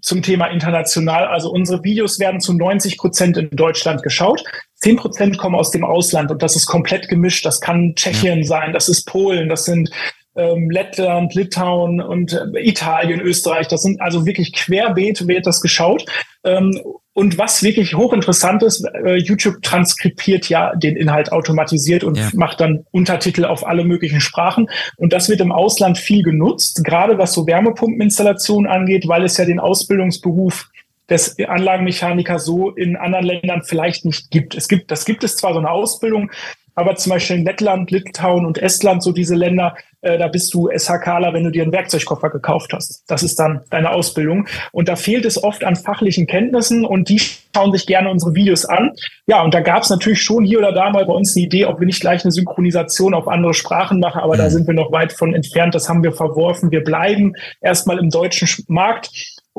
zum 0.00 0.22
Thema 0.22 0.46
international. 0.46 1.26
Also 1.26 1.50
unsere 1.50 1.84
Videos 1.84 2.18
werden 2.18 2.40
zu 2.40 2.54
90 2.54 2.98
Prozent 2.98 3.36
in 3.36 3.50
Deutschland 3.50 4.02
geschaut. 4.02 4.42
10 4.76 4.96
Prozent 4.96 5.38
kommen 5.38 5.54
aus 5.54 5.70
dem 5.70 5.84
Ausland 5.84 6.30
und 6.30 6.42
das 6.42 6.56
ist 6.56 6.66
komplett 6.66 7.08
gemischt. 7.08 7.44
Das 7.44 7.60
kann 7.60 7.94
Tschechien 7.94 8.38
ja. 8.38 8.44
sein, 8.44 8.72
das 8.72 8.88
ist 8.88 9.06
Polen, 9.06 9.48
das 9.48 9.64
sind 9.64 9.90
ähm, 10.36 10.70
Lettland, 10.70 11.34
Litauen 11.34 12.00
und 12.00 12.32
äh, 12.32 12.66
Italien, 12.66 13.20
Österreich. 13.20 13.68
Das 13.68 13.82
sind 13.82 14.00
also 14.00 14.24
wirklich 14.24 14.52
querbeet 14.52 15.26
wird 15.28 15.46
das 15.46 15.60
geschaut. 15.60 16.06
Ähm, 16.44 16.80
und 17.20 17.36
was 17.36 17.62
wirklich 17.62 17.94
hochinteressant 17.94 18.62
ist, 18.62 18.82
äh, 19.04 19.16
YouTube 19.16 19.60
transkribiert 19.60 20.48
ja 20.48 20.74
den 20.74 20.96
Inhalt 20.96 21.32
automatisiert 21.32 22.02
und 22.02 22.16
ja. 22.16 22.30
macht 22.32 22.60
dann 22.60 22.86
Untertitel 22.92 23.44
auf 23.44 23.66
alle 23.66 23.84
möglichen 23.84 24.22
Sprachen. 24.22 24.70
Und 24.96 25.12
das 25.12 25.28
wird 25.28 25.42
im 25.42 25.52
Ausland 25.52 25.98
viel 25.98 26.22
genutzt, 26.22 26.82
gerade 26.82 27.18
was 27.18 27.34
so 27.34 27.46
Wärmepumpeninstallationen 27.46 28.70
angeht, 28.70 29.06
weil 29.06 29.22
es 29.22 29.36
ja 29.36 29.44
den 29.44 29.60
Ausbildungsberuf 29.60 30.70
des 31.10 31.36
Anlagenmechanikers 31.38 32.44
so 32.44 32.70
in 32.70 32.96
anderen 32.96 33.26
Ländern 33.26 33.62
vielleicht 33.62 34.04
nicht 34.04 34.30
gibt. 34.30 34.54
Es 34.54 34.68
gibt, 34.68 34.90
das 34.90 35.04
gibt 35.04 35.24
es 35.24 35.36
zwar 35.36 35.52
so 35.52 35.58
eine 35.58 35.70
Ausbildung, 35.70 36.30
aber 36.74 36.96
zum 36.96 37.10
Beispiel 37.10 37.36
in 37.36 37.44
Lettland, 37.44 37.90
Litauen 37.90 38.46
und 38.46 38.56
Estland, 38.56 39.02
so 39.02 39.12
diese 39.12 39.34
Länder, 39.34 39.76
äh, 40.02 40.16
da 40.16 40.28
bist 40.28 40.54
du 40.54 40.70
SHKler, 40.70 41.34
wenn 41.34 41.44
du 41.44 41.50
dir 41.50 41.62
einen 41.62 41.72
Werkzeugkoffer 41.72 42.30
gekauft 42.30 42.72
hast. 42.72 43.04
Das 43.08 43.22
ist 43.22 43.38
dann 43.38 43.60
deine 43.70 43.90
Ausbildung. 43.90 44.46
Und 44.72 44.88
da 44.88 44.96
fehlt 44.96 45.26
es 45.26 45.42
oft 45.42 45.64
an 45.64 45.76
fachlichen 45.76 46.26
Kenntnissen 46.26 46.84
und 46.84 47.08
die 47.08 47.18
schauen 47.18 47.72
sich 47.72 47.86
gerne 47.86 48.10
unsere 48.10 48.34
Videos 48.34 48.64
an. 48.64 48.92
Ja, 49.26 49.42
und 49.42 49.52
da 49.52 49.60
gab 49.60 49.82
es 49.82 49.90
natürlich 49.90 50.22
schon 50.22 50.44
hier 50.44 50.58
oder 50.58 50.72
da 50.72 50.90
mal 50.90 51.04
bei 51.04 51.12
uns 51.12 51.36
eine 51.36 51.44
Idee, 51.44 51.66
ob 51.66 51.80
wir 51.80 51.86
nicht 51.86 52.00
gleich 52.00 52.24
eine 52.24 52.32
Synchronisation 52.32 53.12
auf 53.12 53.28
andere 53.28 53.52
Sprachen 53.52 54.00
machen, 54.00 54.22
aber 54.22 54.34
mhm. 54.34 54.38
da 54.38 54.50
sind 54.50 54.66
wir 54.66 54.74
noch 54.74 54.92
weit 54.92 55.12
von 55.12 55.34
entfernt. 55.34 55.74
Das 55.74 55.88
haben 55.88 56.02
wir 56.02 56.12
verworfen. 56.12 56.70
Wir 56.70 56.82
bleiben 56.82 57.34
erstmal 57.60 57.98
im 57.98 58.08
deutschen 58.10 58.48
Markt 58.68 59.10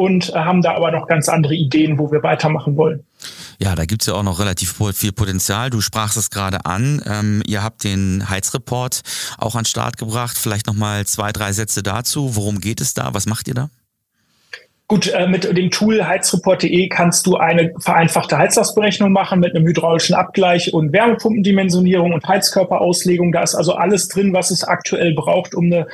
und 0.01 0.34
haben 0.34 0.63
da 0.63 0.74
aber 0.74 0.91
noch 0.91 1.08
ganz 1.08 1.29
andere 1.29 1.53
Ideen, 1.53 2.00
wo 2.00 2.12
wir 2.12 2.24
weitermachen 2.24 2.75
wollen. 2.75 3.03
Ja, 3.60 3.75
da 3.75 3.86
gibt's 3.86 4.08
ja 4.08 4.15
auch 4.15 4.24
noch 4.24 4.39
relativ 4.39 4.75
viel 4.96 5.12
Potenzial. 5.12 5.70
Du 5.70 5.79
sprachst 5.79 6.17
es 6.17 6.31
gerade 6.31 6.65
an. 6.65 7.03
Ähm, 7.05 7.43
ihr 7.46 7.62
habt 7.62 7.84
den 7.84 8.27
Heizreport 8.27 9.01
auch 9.38 9.53
an 9.55 9.65
Start 9.65 9.98
gebracht. 9.98 10.36
Vielleicht 10.39 10.65
nochmal 10.65 11.05
zwei, 11.05 11.31
drei 11.31 11.53
Sätze 11.53 11.84
dazu. 11.84 12.36
Worum 12.36 12.60
geht 12.60 12.81
es 12.81 12.96
da? 12.96 13.13
Was 13.13 13.27
macht 13.27 13.48
ihr 13.48 13.53
da? 13.53 13.70
Gut, 14.88 15.08
äh, 15.08 15.27
mit 15.27 15.43
dem 15.43 15.70
Tool 15.70 16.03
heizreport.de 16.03 16.89
kannst 16.89 17.27
du 17.27 17.38
eine 17.38 17.72
vereinfachte 17.77 18.39
Heizlastberechnung 18.39 19.12
machen 19.12 19.39
mit 19.39 19.55
einem 19.55 19.67
hydraulischen 19.67 20.15
Abgleich 20.15 20.74
und 20.74 20.91
Wärmepumpendimensionierung 20.91 22.13
und 22.13 22.27
Heizkörperauslegung. 22.27 23.31
Da 23.31 23.43
ist 23.43 23.53
also 23.53 23.74
alles 23.75 24.08
drin, 24.08 24.34
was 24.34 24.50
es 24.50 24.63
aktuell 24.63 25.13
braucht, 25.13 25.53
um 25.53 25.65
eine 25.65 25.88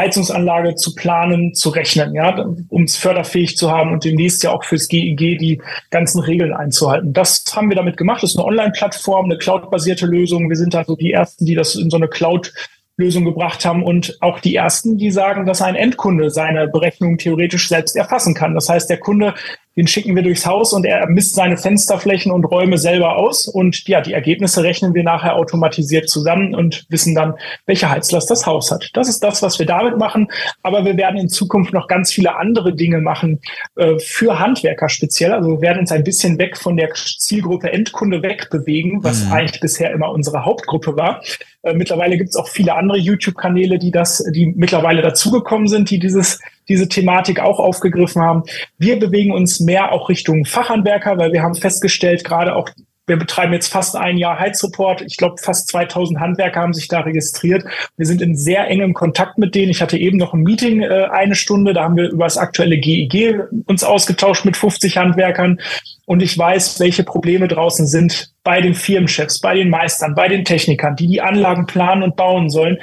Heizungsanlage 0.00 0.74
zu 0.74 0.94
planen, 0.94 1.54
zu 1.54 1.70
rechnen, 1.70 2.14
ja, 2.14 2.44
um 2.68 2.84
es 2.84 2.96
förderfähig 2.96 3.56
zu 3.56 3.70
haben 3.70 3.92
und 3.92 4.04
demnächst 4.04 4.42
ja 4.42 4.50
auch 4.50 4.64
fürs 4.64 4.88
GEG 4.88 5.38
die 5.38 5.60
ganzen 5.90 6.20
Regeln 6.20 6.52
einzuhalten. 6.52 7.12
Das 7.12 7.44
haben 7.54 7.68
wir 7.68 7.76
damit 7.76 7.96
gemacht. 7.96 8.22
Das 8.22 8.30
ist 8.30 8.36
eine 8.36 8.46
Online-Plattform, 8.46 9.26
eine 9.26 9.38
cloud-basierte 9.38 10.06
Lösung. 10.06 10.48
Wir 10.48 10.56
sind 10.56 10.74
also 10.74 10.96
die 10.96 11.12
ersten, 11.12 11.44
die 11.44 11.54
das 11.54 11.74
in 11.74 11.90
so 11.90 11.96
eine 11.96 12.08
Cloud 12.08 12.52
Lösung 13.00 13.24
gebracht 13.24 13.64
haben 13.64 13.82
und 13.82 14.18
auch 14.20 14.40
die 14.40 14.54
ersten, 14.54 14.98
die 14.98 15.10
sagen, 15.10 15.46
dass 15.46 15.62
ein 15.62 15.74
Endkunde 15.74 16.30
seine 16.30 16.68
Berechnung 16.68 17.16
theoretisch 17.16 17.68
selbst 17.68 17.96
erfassen 17.96 18.34
kann. 18.34 18.54
Das 18.54 18.68
heißt, 18.68 18.90
der 18.90 18.98
Kunde 18.98 19.34
den 19.76 19.86
schicken 19.86 20.16
wir 20.16 20.22
durchs 20.22 20.46
Haus 20.46 20.72
und 20.72 20.84
er 20.84 21.08
misst 21.08 21.36
seine 21.36 21.56
Fensterflächen 21.56 22.32
und 22.32 22.44
Räume 22.44 22.76
selber 22.76 23.16
aus. 23.16 23.46
Und 23.46 23.86
ja, 23.86 24.00
die 24.00 24.12
Ergebnisse 24.12 24.62
rechnen 24.62 24.94
wir 24.94 25.04
nachher 25.04 25.36
automatisiert 25.36 26.08
zusammen 26.08 26.54
und 26.54 26.86
wissen 26.88 27.14
dann, 27.14 27.34
welche 27.66 27.88
Heizlast 27.88 28.30
das 28.30 28.46
Haus 28.46 28.70
hat. 28.70 28.90
Das 28.94 29.08
ist 29.08 29.22
das, 29.22 29.42
was 29.42 29.58
wir 29.58 29.66
damit 29.66 29.96
machen. 29.96 30.28
Aber 30.62 30.84
wir 30.84 30.96
werden 30.96 31.20
in 31.20 31.28
Zukunft 31.28 31.72
noch 31.72 31.86
ganz 31.86 32.12
viele 32.12 32.36
andere 32.36 32.74
Dinge 32.74 33.00
machen 33.00 33.40
äh, 33.76 33.98
für 33.98 34.38
Handwerker 34.40 34.88
speziell. 34.88 35.32
Also 35.32 35.50
wir 35.50 35.60
werden 35.60 35.78
uns 35.78 35.92
ein 35.92 36.04
bisschen 36.04 36.38
weg 36.38 36.56
von 36.56 36.76
der 36.76 36.90
Zielgruppe 36.94 37.72
Endkunde 37.72 38.22
wegbewegen, 38.22 39.04
was 39.04 39.24
mhm. 39.24 39.32
eigentlich 39.32 39.60
bisher 39.60 39.92
immer 39.92 40.10
unsere 40.10 40.44
Hauptgruppe 40.44 40.96
war. 40.96 41.22
Äh, 41.62 41.74
mittlerweile 41.74 42.16
gibt 42.16 42.30
es 42.30 42.36
auch 42.36 42.48
viele 42.48 42.74
andere 42.74 42.98
YouTube-Kanäle, 42.98 43.78
die 43.78 43.92
das, 43.92 44.24
die 44.32 44.46
mittlerweile 44.46 45.02
dazugekommen 45.02 45.68
sind, 45.68 45.90
die 45.90 45.98
dieses 45.98 46.40
diese 46.68 46.88
Thematik 46.88 47.40
auch 47.40 47.58
aufgegriffen 47.58 48.22
haben. 48.22 48.44
Wir 48.78 48.98
bewegen 48.98 49.32
uns 49.32 49.60
mehr 49.60 49.92
auch 49.92 50.08
Richtung 50.08 50.44
Fachhandwerker, 50.44 51.18
weil 51.18 51.32
wir 51.32 51.42
haben 51.42 51.54
festgestellt, 51.54 52.24
gerade 52.24 52.54
auch 52.54 52.68
wir 53.10 53.18
betreiben 53.18 53.52
jetzt 53.52 53.66
fast 53.66 53.96
ein 53.96 54.18
Jahr 54.18 54.38
Heizreport. 54.38 55.02
Ich 55.02 55.16
glaube, 55.16 55.36
fast 55.42 55.68
2000 55.68 56.20
Handwerker 56.20 56.60
haben 56.60 56.72
sich 56.72 56.86
da 56.86 57.00
registriert. 57.00 57.64
Wir 57.96 58.06
sind 58.06 58.22
in 58.22 58.36
sehr 58.36 58.68
engem 58.68 58.94
Kontakt 58.94 59.36
mit 59.36 59.56
denen. 59.56 59.70
Ich 59.70 59.82
hatte 59.82 59.98
eben 59.98 60.16
noch 60.16 60.32
ein 60.32 60.42
Meeting 60.42 60.80
äh, 60.80 61.08
eine 61.10 61.34
Stunde. 61.34 61.74
Da 61.74 61.82
haben 61.82 61.96
wir 61.96 62.08
über 62.08 62.24
das 62.24 62.38
aktuelle 62.38 62.78
GEG 62.78 63.40
uns 63.66 63.82
ausgetauscht 63.82 64.44
mit 64.44 64.56
50 64.56 64.96
Handwerkern. 64.96 65.60
Und 66.06 66.22
ich 66.22 66.38
weiß, 66.38 66.78
welche 66.78 67.02
Probleme 67.02 67.48
draußen 67.48 67.86
sind 67.88 68.32
bei 68.44 68.60
den 68.60 68.74
Firmenchefs, 68.74 69.40
bei 69.40 69.56
den 69.56 69.70
Meistern, 69.70 70.14
bei 70.14 70.28
den 70.28 70.44
Technikern, 70.44 70.94
die 70.94 71.08
die 71.08 71.20
Anlagen 71.20 71.66
planen 71.66 72.04
und 72.04 72.14
bauen 72.14 72.48
sollen 72.48 72.78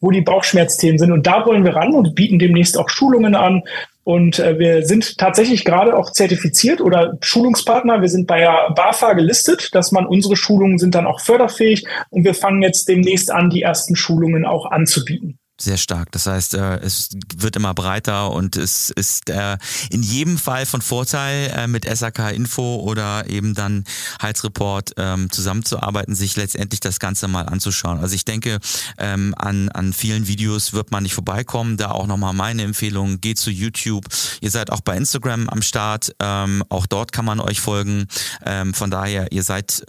wo 0.00 0.10
die 0.10 0.20
Bauchschmerzthemen 0.20 0.98
sind. 0.98 1.12
Und 1.12 1.26
da 1.26 1.46
wollen 1.46 1.64
wir 1.64 1.76
ran 1.76 1.94
und 1.94 2.14
bieten 2.14 2.38
demnächst 2.38 2.78
auch 2.78 2.88
Schulungen 2.88 3.34
an, 3.34 3.62
und 4.06 4.38
äh, 4.38 4.56
wir 4.56 4.86
sind 4.86 5.18
tatsächlich 5.18 5.64
gerade 5.64 5.96
auch 5.96 6.12
zertifiziert 6.12 6.80
oder 6.80 7.18
Schulungspartner. 7.22 8.02
Wir 8.02 8.08
sind 8.08 8.28
bei 8.28 8.38
der 8.38 8.70
BAFA 8.72 9.14
gelistet, 9.14 9.74
dass 9.74 9.90
man 9.90 10.06
unsere 10.06 10.36
Schulungen 10.36 10.78
sind 10.78 10.94
dann 10.94 11.08
auch 11.08 11.18
förderfähig. 11.18 11.84
Und 12.10 12.22
wir 12.22 12.34
fangen 12.34 12.62
jetzt 12.62 12.88
demnächst 12.88 13.32
an, 13.32 13.50
die 13.50 13.62
ersten 13.62 13.96
Schulungen 13.96 14.44
auch 14.44 14.70
anzubieten. 14.70 15.40
Sehr 15.58 15.78
stark. 15.78 16.12
Das 16.12 16.26
heißt, 16.26 16.52
äh, 16.52 16.76
es 16.80 17.08
wird 17.34 17.56
immer 17.56 17.72
breiter 17.72 18.30
und 18.30 18.56
es 18.56 18.90
ist 18.90 19.30
äh, 19.30 19.56
in 19.88 20.02
jedem 20.02 20.36
Fall 20.36 20.66
von 20.66 20.82
Vorteil, 20.82 21.50
äh, 21.56 21.66
mit 21.66 21.86
SAK 21.88 22.30
Info 22.32 22.76
oder 22.80 23.26
eben 23.30 23.54
dann 23.54 23.84
Heizreport 24.20 24.92
ähm, 24.98 25.30
zusammenzuarbeiten, 25.30 26.14
sich 26.14 26.36
letztendlich 26.36 26.80
das 26.80 27.00
Ganze 27.00 27.26
mal 27.26 27.46
anzuschauen. 27.46 28.00
Also 28.00 28.14
ich 28.14 28.26
denke, 28.26 28.58
ähm, 28.98 29.34
an, 29.38 29.70
an 29.70 29.94
vielen 29.94 30.26
Videos 30.28 30.74
wird 30.74 30.90
man 30.90 31.04
nicht 31.04 31.14
vorbeikommen. 31.14 31.78
Da 31.78 31.90
auch 31.90 32.06
nochmal 32.06 32.34
meine 32.34 32.62
Empfehlung, 32.62 33.22
geht 33.22 33.38
zu 33.38 33.50
YouTube. 33.50 34.04
Ihr 34.42 34.50
seid 34.50 34.70
auch 34.70 34.82
bei 34.82 34.94
Instagram 34.94 35.48
am 35.48 35.62
Start. 35.62 36.14
Ähm, 36.20 36.64
auch 36.68 36.84
dort 36.84 37.12
kann 37.12 37.24
man 37.24 37.40
euch 37.40 37.60
folgen. 37.60 38.08
von 38.74 38.90
daher, 38.90 39.32
ihr 39.32 39.42
seid, 39.42 39.82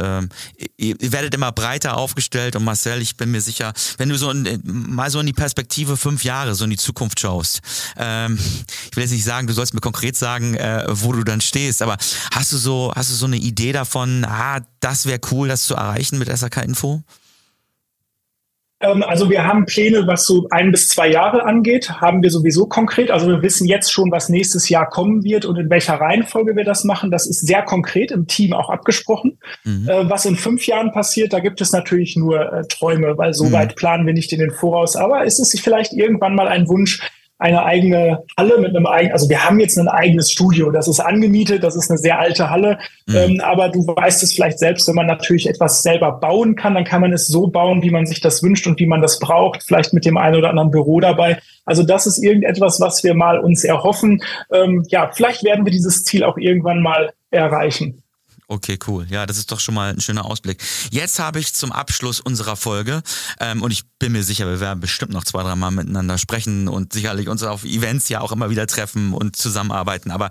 ihr, 0.78 0.96
werdet 1.00 1.34
immer 1.34 1.52
breiter 1.52 1.98
aufgestellt 1.98 2.56
und 2.56 2.64
Marcel, 2.64 3.02
ich 3.02 3.18
bin 3.18 3.32
mir 3.32 3.42
sicher, 3.42 3.74
wenn 3.98 4.10
du 4.10 4.18
so 4.18 4.32
in, 4.32 4.62
mal 4.64 5.10
so 5.10 5.20
in 5.20 5.26
die 5.26 5.34
Perspektive 5.34 5.57
Perspektive 5.58 5.98
fünf 5.98 6.24
Jahre 6.24 6.54
so 6.54 6.66
in 6.66 6.70
die 6.70 6.78
Zukunft 6.78 7.20
schaust, 7.20 7.62
ähm, 7.98 8.38
ich 8.92 8.96
will 8.96 9.04
jetzt 9.04 9.12
nicht 9.12 9.24
sagen, 9.24 9.48
du 9.48 9.54
sollst 9.54 9.74
mir 9.74 9.82
konkret 9.82 10.16
sagen, 10.16 10.54
äh, 10.54 10.86
wo 10.88 11.12
du 11.14 11.24
dann 11.24 11.42
stehst, 11.42 11.82
aber 11.82 11.98
hast 12.32 12.52
du 12.52 12.58
so, 12.58 12.94
hast 12.96 13.10
du 13.10 13.16
so 13.16 13.26
eine 13.26 13.38
Idee 13.38 13.72
davon, 13.72 14.24
ah, 14.24 14.60
das 14.82 15.08
wäre 15.08 15.20
cool, 15.32 15.48
das 15.48 15.64
zu 15.64 15.74
erreichen 15.74 16.20
mit 16.20 16.30
SAK 16.30 16.58
Info? 16.58 17.02
Ähm, 18.80 19.04
also 19.04 19.30
wir 19.30 19.46
haben 19.46 19.66
Pläne, 19.66 20.06
was 20.06 20.26
so 20.26 20.48
ein 20.52 20.72
bis 20.72 20.90
zwei 20.90 21.10
Jahre 21.10 21.46
angeht, 21.46 21.90
haben 22.02 22.22
wir 22.22 22.30
sowieso 22.30 22.68
konkret. 22.68 23.10
Also 23.10 23.28
wir 23.28 23.42
wissen 23.42 23.68
jetzt 23.68 23.92
schon, 23.92 24.12
was 24.12 24.30
nächstes 24.30 24.70
Jahr 24.70 24.88
kommen 24.90 25.24
wird 25.24 25.46
und 25.46 25.58
in 25.58 25.70
welcher 25.70 25.96
Reihenfolge 25.96 26.56
wir 26.56 26.64
das 26.64 26.84
machen. 26.84 27.10
Das 27.10 27.26
ist 27.26 27.46
sehr 27.46 27.64
konkret 27.64 28.12
im 28.12 28.28
Team 28.28 28.54
auch 28.54 28.70
abgesprochen. 28.70 29.40
Mhm. 29.64 29.90
Äh, 29.90 30.10
was 30.10 30.26
in 30.26 30.36
fünf 30.36 30.68
Jahren 30.68 30.92
passiert, 30.92 31.34
da 31.34 31.40
gibt 31.40 31.62
es 31.62 31.72
natürlich 31.72 32.16
nur 32.16 32.54
äh, 32.54 32.68
Träume, 32.68 33.18
weil 33.18 33.34
so 33.34 33.46
mhm. 33.46 33.54
weit 33.54 33.76
planen 33.76 34.06
wir 34.06 34.14
nicht 34.14 34.32
in 34.32 34.40
den 34.40 34.52
Voraus. 34.52 34.96
Aber 34.96 35.24
ist 35.24 35.40
es 35.40 35.60
vielleicht 35.60 35.94
irgendwann 35.94 36.36
mal 36.36 36.48
ein 36.48 36.68
Wunsch, 36.68 37.02
eine 37.40 37.64
eigene 37.64 38.24
Halle 38.36 38.58
mit 38.60 38.76
einem 38.76 38.88
eigenen, 38.88 39.14
also 39.14 39.30
wir 39.30 39.44
haben 39.44 39.60
jetzt 39.60 39.78
ein 39.78 39.88
eigenes 39.88 40.32
Studio, 40.32 40.72
das 40.72 40.88
ist 40.88 41.00
angemietet, 41.00 41.64
das 41.64 41.76
ist 41.76 41.90
eine 41.90 41.98
sehr 42.00 42.20
alte 42.20 42.50
Halle, 42.50 42.80
mhm. 43.06 43.16
ähm, 43.16 43.42
aber 43.42 43.70
du 43.70 43.86
weißt 43.86 44.24
es 44.24 44.34
vielleicht 44.34 44.60
selbst, 44.60 44.88
wenn 44.88 44.96
man 44.96 45.06
natürlich 45.06 45.48
etwas 45.48 45.84
selber 45.84 46.14
bauen 46.14 46.56
kann, 46.56 46.74
dann 46.74 46.84
kann 46.84 47.02
man 47.02 47.14
es 47.14 47.28
so 47.28 47.48
bauen, 47.48 47.84
wie 47.84 47.92
man 47.92 48.06
sich 48.06 48.22
das 48.22 48.42
wünscht 48.42 48.66
und 48.66 48.80
wie 48.80 48.88
man 48.88 49.02
das 49.02 49.20
braucht, 49.20 49.64
vielleicht 49.64 49.94
mit 49.94 50.06
dem 50.06 50.18
einen 50.18 50.36
oder 50.36 50.50
anderen 50.50 50.72
Büro 50.72 51.00
dabei. 51.00 51.38
Also 51.66 51.84
das 51.84 52.08
ist 52.08 52.18
irgendetwas, 52.18 52.80
was 52.80 53.04
wir 53.04 53.14
mal 53.14 53.40
uns 53.40 53.64
erhoffen. 53.64 54.24
Ähm, 54.52 54.86
ja, 54.90 55.12
vielleicht 55.14 55.44
werden 55.44 55.66
wir 55.66 55.72
dieses 55.72 56.04
Ziel 56.04 56.24
auch 56.24 56.38
irgendwann 56.38 56.82
mal 56.82 57.12
erreichen. 57.30 58.02
Okay, 58.50 58.80
cool. 58.88 59.06
Ja, 59.10 59.26
das 59.26 59.38
ist 59.38 59.52
doch 59.52 59.60
schon 59.60 59.76
mal 59.76 59.92
ein 59.92 60.00
schöner 60.00 60.24
Ausblick. 60.24 60.64
Jetzt 60.90 61.20
habe 61.20 61.38
ich 61.40 61.54
zum 61.54 61.74
Abschluss 61.74 62.22
unserer 62.22 62.56
Folge, 62.56 63.04
ähm, 63.42 63.62
und 63.62 63.72
ich 63.72 63.84
bin 64.00 64.14
mir 64.14 64.24
sicher, 64.24 64.48
wir 64.48 64.62
werden 64.62 64.80
bestimmt 64.80 65.12
noch 65.12 65.26
zwei, 65.26 65.44
drei 65.44 65.56
Mal 65.58 65.72
miteinander 65.72 66.18
sprechen 66.18 66.70
und 66.70 66.94
sicherlich 66.94 67.28
uns 67.28 67.44
auf 67.44 67.66
Events 67.66 68.08
ja 68.08 68.22
auch 68.22 68.32
immer 68.32 68.50
wieder 68.50 68.66
treffen 68.66 69.12
und 69.12 69.36
zusammenarbeiten. 69.36 70.12
Aber 70.12 70.30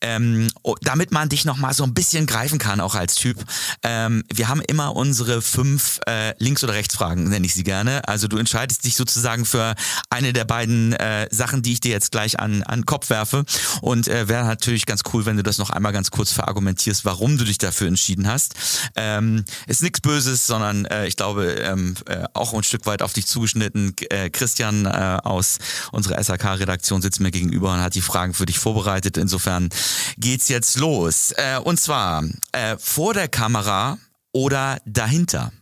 ähm, 0.00 0.48
oh, 0.62 0.74
damit 0.80 1.12
man 1.12 1.28
dich 1.28 1.44
noch 1.44 1.58
mal 1.58 1.74
so 1.74 1.84
ein 1.84 1.92
bisschen 1.92 2.26
greifen 2.26 2.58
kann, 2.58 2.80
auch 2.80 2.94
als 2.94 3.14
Typ, 3.14 3.44
ähm, 3.82 4.24
wir 4.32 4.48
haben 4.48 4.62
immer 4.62 4.96
unsere 4.96 5.42
fünf 5.42 6.00
äh, 6.06 6.32
Links- 6.42 6.64
oder 6.64 6.72
Rechtsfragen, 6.72 7.28
nenne 7.28 7.44
ich 7.44 7.52
sie 7.52 7.64
gerne. 7.64 8.08
Also 8.08 8.26
du 8.26 8.38
entscheidest 8.38 8.86
dich 8.86 8.96
sozusagen 8.96 9.44
für 9.44 9.74
eine 10.08 10.32
der 10.32 10.46
beiden 10.46 10.94
äh, 10.94 11.28
Sachen, 11.30 11.60
die 11.60 11.74
ich 11.74 11.80
dir 11.80 11.90
jetzt 11.90 12.10
gleich 12.10 12.40
an, 12.40 12.62
an 12.62 12.80
den 12.80 12.86
Kopf 12.86 13.10
werfe. 13.10 13.44
Und 13.82 14.08
äh, 14.08 14.28
wäre 14.28 14.46
natürlich 14.46 14.86
ganz 14.86 15.02
cool, 15.12 15.26
wenn 15.26 15.36
du 15.36 15.42
das 15.42 15.58
noch 15.58 15.68
einmal 15.68 15.92
ganz 15.92 16.10
kurz 16.10 16.32
verargumentierst, 16.32 17.04
warum 17.04 17.36
du 17.36 17.49
dich 17.50 17.58
dafür 17.58 17.88
entschieden 17.88 18.28
hast. 18.28 18.54
Ähm, 18.96 19.44
ist 19.66 19.82
nichts 19.82 20.00
Böses, 20.00 20.46
sondern 20.46 20.84
äh, 20.86 21.06
ich 21.06 21.16
glaube 21.16 21.52
ähm, 21.52 21.94
äh, 22.06 22.24
auch 22.34 22.54
ein 22.54 22.62
Stück 22.62 22.86
weit 22.86 23.02
auf 23.02 23.12
dich 23.12 23.26
zugeschnitten. 23.26 23.94
Äh, 24.10 24.30
Christian 24.30 24.86
äh, 24.86 25.18
aus 25.22 25.58
unserer 25.92 26.22
SAK-Redaktion 26.22 27.02
sitzt 27.02 27.20
mir 27.20 27.30
gegenüber 27.30 27.72
und 27.74 27.80
hat 27.80 27.94
die 27.94 28.00
Fragen 28.00 28.34
für 28.34 28.46
dich 28.46 28.58
vorbereitet. 28.58 29.16
Insofern 29.16 29.68
geht's 30.16 30.48
jetzt 30.48 30.78
los. 30.78 31.32
Äh, 31.36 31.58
und 31.58 31.78
zwar 31.78 32.24
äh, 32.52 32.76
vor 32.78 33.14
der 33.14 33.28
Kamera 33.28 33.98
oder 34.32 34.78
dahinter? 34.86 35.52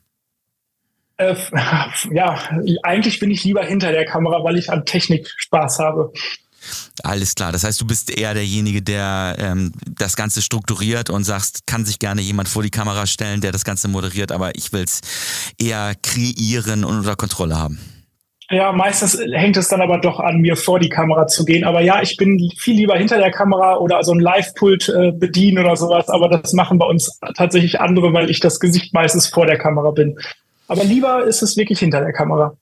Äh, 1.16 1.34
ja, 2.12 2.38
eigentlich 2.82 3.18
bin 3.18 3.30
ich 3.30 3.44
lieber 3.44 3.64
hinter 3.64 3.92
der 3.92 4.04
Kamera, 4.04 4.42
weil 4.44 4.58
ich 4.58 4.70
an 4.70 4.84
Technik 4.84 5.32
Spaß 5.36 5.80
habe. 5.80 6.12
Alles 7.02 7.34
klar. 7.34 7.52
Das 7.52 7.64
heißt, 7.64 7.80
du 7.80 7.86
bist 7.86 8.10
eher 8.10 8.34
derjenige, 8.34 8.82
der 8.82 9.36
ähm, 9.38 9.72
das 9.86 10.16
Ganze 10.16 10.42
strukturiert 10.42 11.10
und 11.10 11.24
sagst, 11.24 11.66
kann 11.66 11.84
sich 11.84 11.98
gerne 11.98 12.20
jemand 12.20 12.48
vor 12.48 12.62
die 12.62 12.70
Kamera 12.70 13.06
stellen, 13.06 13.40
der 13.40 13.52
das 13.52 13.64
Ganze 13.64 13.88
moderiert, 13.88 14.32
aber 14.32 14.54
ich 14.56 14.72
will 14.72 14.82
es 14.82 15.00
eher 15.58 15.94
kreieren 16.02 16.84
und 16.84 16.98
unter 16.98 17.16
Kontrolle 17.16 17.56
haben. 17.56 17.78
Ja, 18.50 18.72
meistens 18.72 19.20
hängt 19.32 19.58
es 19.58 19.68
dann 19.68 19.82
aber 19.82 19.98
doch 19.98 20.20
an 20.20 20.40
mir, 20.40 20.56
vor 20.56 20.78
die 20.78 20.88
Kamera 20.88 21.26
zu 21.26 21.44
gehen. 21.44 21.64
Aber 21.64 21.82
ja, 21.82 22.00
ich 22.00 22.16
bin 22.16 22.50
viel 22.56 22.76
lieber 22.76 22.96
hinter 22.96 23.18
der 23.18 23.30
Kamera 23.30 23.76
oder 23.76 24.02
so 24.02 24.12
ein 24.12 24.20
Live-Pult 24.20 24.88
äh, 24.88 25.12
bedienen 25.12 25.58
oder 25.58 25.76
sowas. 25.76 26.08
Aber 26.08 26.28
das 26.30 26.54
machen 26.54 26.78
bei 26.78 26.86
uns 26.86 27.20
tatsächlich 27.36 27.78
andere, 27.78 28.14
weil 28.14 28.30
ich 28.30 28.40
das 28.40 28.58
Gesicht 28.58 28.94
meistens 28.94 29.26
vor 29.26 29.44
der 29.44 29.58
Kamera 29.58 29.90
bin. 29.90 30.18
Aber 30.66 30.82
lieber 30.82 31.24
ist 31.24 31.42
es 31.42 31.58
wirklich 31.58 31.78
hinter 31.80 32.00
der 32.00 32.14
Kamera. 32.14 32.56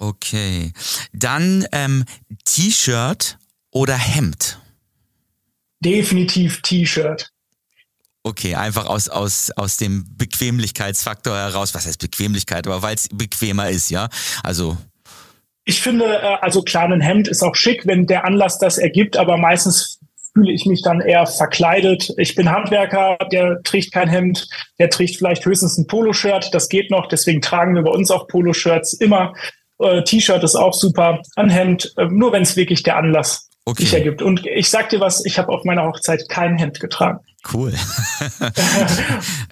Okay. 0.00 0.72
Dann 1.12 1.66
ähm, 1.72 2.04
T-Shirt 2.44 3.38
oder 3.70 3.96
Hemd? 3.96 4.58
Definitiv 5.80 6.62
T-Shirt. 6.62 7.30
Okay, 8.22 8.54
einfach 8.54 8.86
aus, 8.86 9.08
aus, 9.08 9.50
aus 9.56 9.76
dem 9.76 10.06
Bequemlichkeitsfaktor 10.16 11.36
heraus. 11.36 11.74
Was 11.74 11.86
heißt 11.86 12.00
Bequemlichkeit? 12.00 12.66
Aber 12.66 12.82
weil 12.82 12.94
es 12.94 13.08
bequemer 13.08 13.68
ist, 13.68 13.90
ja? 13.90 14.08
Also. 14.42 14.78
Ich 15.64 15.82
finde, 15.82 16.06
äh, 16.06 16.36
also 16.40 16.62
klar, 16.62 16.90
ein 16.90 17.00
Hemd 17.02 17.28
ist 17.28 17.42
auch 17.42 17.54
schick, 17.54 17.86
wenn 17.86 18.06
der 18.06 18.24
Anlass 18.24 18.58
das 18.58 18.78
ergibt, 18.78 19.18
aber 19.18 19.36
meistens 19.36 20.00
fühle 20.32 20.52
ich 20.52 20.64
mich 20.64 20.82
dann 20.82 21.00
eher 21.00 21.26
verkleidet. 21.26 22.12
Ich 22.16 22.34
bin 22.34 22.50
Handwerker, 22.50 23.18
der 23.32 23.62
trägt 23.64 23.92
kein 23.92 24.08
Hemd, 24.08 24.48
der 24.78 24.88
trägt 24.88 25.16
vielleicht 25.16 25.44
höchstens 25.44 25.76
ein 25.76 25.86
Poloshirt, 25.86 26.54
das 26.54 26.68
geht 26.68 26.90
noch, 26.90 27.08
deswegen 27.08 27.42
tragen 27.42 27.74
wir 27.74 27.82
bei 27.82 27.90
uns 27.90 28.10
auch 28.10 28.28
Poloshirts 28.28 28.94
immer. 28.94 29.34
Äh, 29.80 30.04
T-Shirt 30.04 30.42
ist 30.44 30.56
auch 30.56 30.74
super, 30.74 31.20
ein 31.36 31.50
Hemd, 31.50 31.92
äh, 31.96 32.06
nur 32.06 32.32
wenn 32.32 32.42
es 32.42 32.56
wirklich 32.56 32.82
der 32.82 32.96
Anlass 32.96 33.48
okay. 33.64 33.84
sich 33.84 33.94
ergibt. 33.94 34.22
Und 34.22 34.46
ich 34.46 34.68
sag 34.68 34.90
dir 34.90 35.00
was, 35.00 35.24
ich 35.24 35.38
habe 35.38 35.48
auf 35.48 35.64
meiner 35.64 35.84
Hochzeit 35.84 36.28
kein 36.28 36.58
Hemd 36.58 36.80
getragen. 36.80 37.20
Cool. 37.52 37.72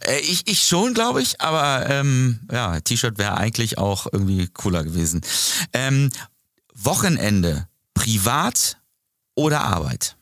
Äh, 0.07 0.21
ich, 0.21 0.47
ich 0.47 0.63
schon, 0.63 0.95
glaube 0.95 1.21
ich, 1.21 1.41
aber 1.41 1.91
ähm, 1.91 2.41
ja, 2.53 2.79
T-Shirt 2.81 3.19
wäre 3.19 3.37
eigentlich 3.37 3.79
auch 3.79 4.07
irgendwie 4.11 4.47
cooler 4.47 4.85
gewesen. 4.85 5.23
Ähm, 5.73 6.11
Wochenende, 6.73 7.67
privat 7.95 8.79
oder 9.35 9.63
Arbeit? 9.63 10.17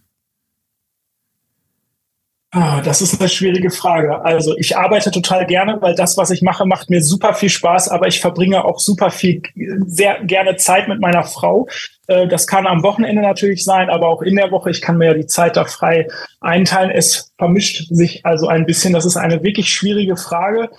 Ah, 2.59 2.81
das 2.81 3.03
ist 3.03 3.21
eine 3.21 3.29
schwierige 3.29 3.71
Frage. 3.71 4.25
Also 4.25 4.57
ich 4.57 4.79
arbeite 4.79 5.11
total 5.11 5.45
gerne, 5.45 5.77
weil 5.83 5.95
das, 5.95 6.16
was 6.16 6.31
ich 6.31 6.40
mache, 6.40 6.64
macht 6.64 6.88
mir 6.88 7.03
super 7.03 7.35
viel 7.35 7.51
Spaß, 7.51 7.90
aber 7.90 8.07
ich 8.07 8.19
verbringe 8.19 8.64
auch 8.64 8.79
super 8.79 9.11
viel, 9.11 9.42
sehr 9.87 10.25
gerne 10.25 10.57
Zeit 10.57 10.88
mit 10.88 10.99
meiner 10.99 11.23
Frau. 11.23 11.69
Äh, 12.07 12.27
das 12.29 12.47
kann 12.47 12.66
am 12.66 12.83
Wochenende 12.83 13.21
natürlich 13.21 13.62
sein, 13.62 13.90
aber 13.90 14.09
auch 14.09 14.23
in 14.23 14.37
der 14.37 14.51
Woche. 14.53 14.71
Ich 14.71 14.81
kann 14.81 14.97
mir 14.97 15.09
ja 15.09 15.12
die 15.12 15.27
Zeit 15.27 15.59
da 15.59 15.66
frei 15.66 16.09
einteilen. 16.40 16.90
Es 16.90 17.31
vermischt 17.37 17.88
sich 17.90 18.25
also 18.25 18.49
ein 18.49 18.64
bisschen. 18.64 18.95
Das 18.95 19.05
ist 19.05 19.19
eine 19.19 19.42
wirklich 19.42 19.69
schwierige 19.69 20.16
Frage. 20.16 20.71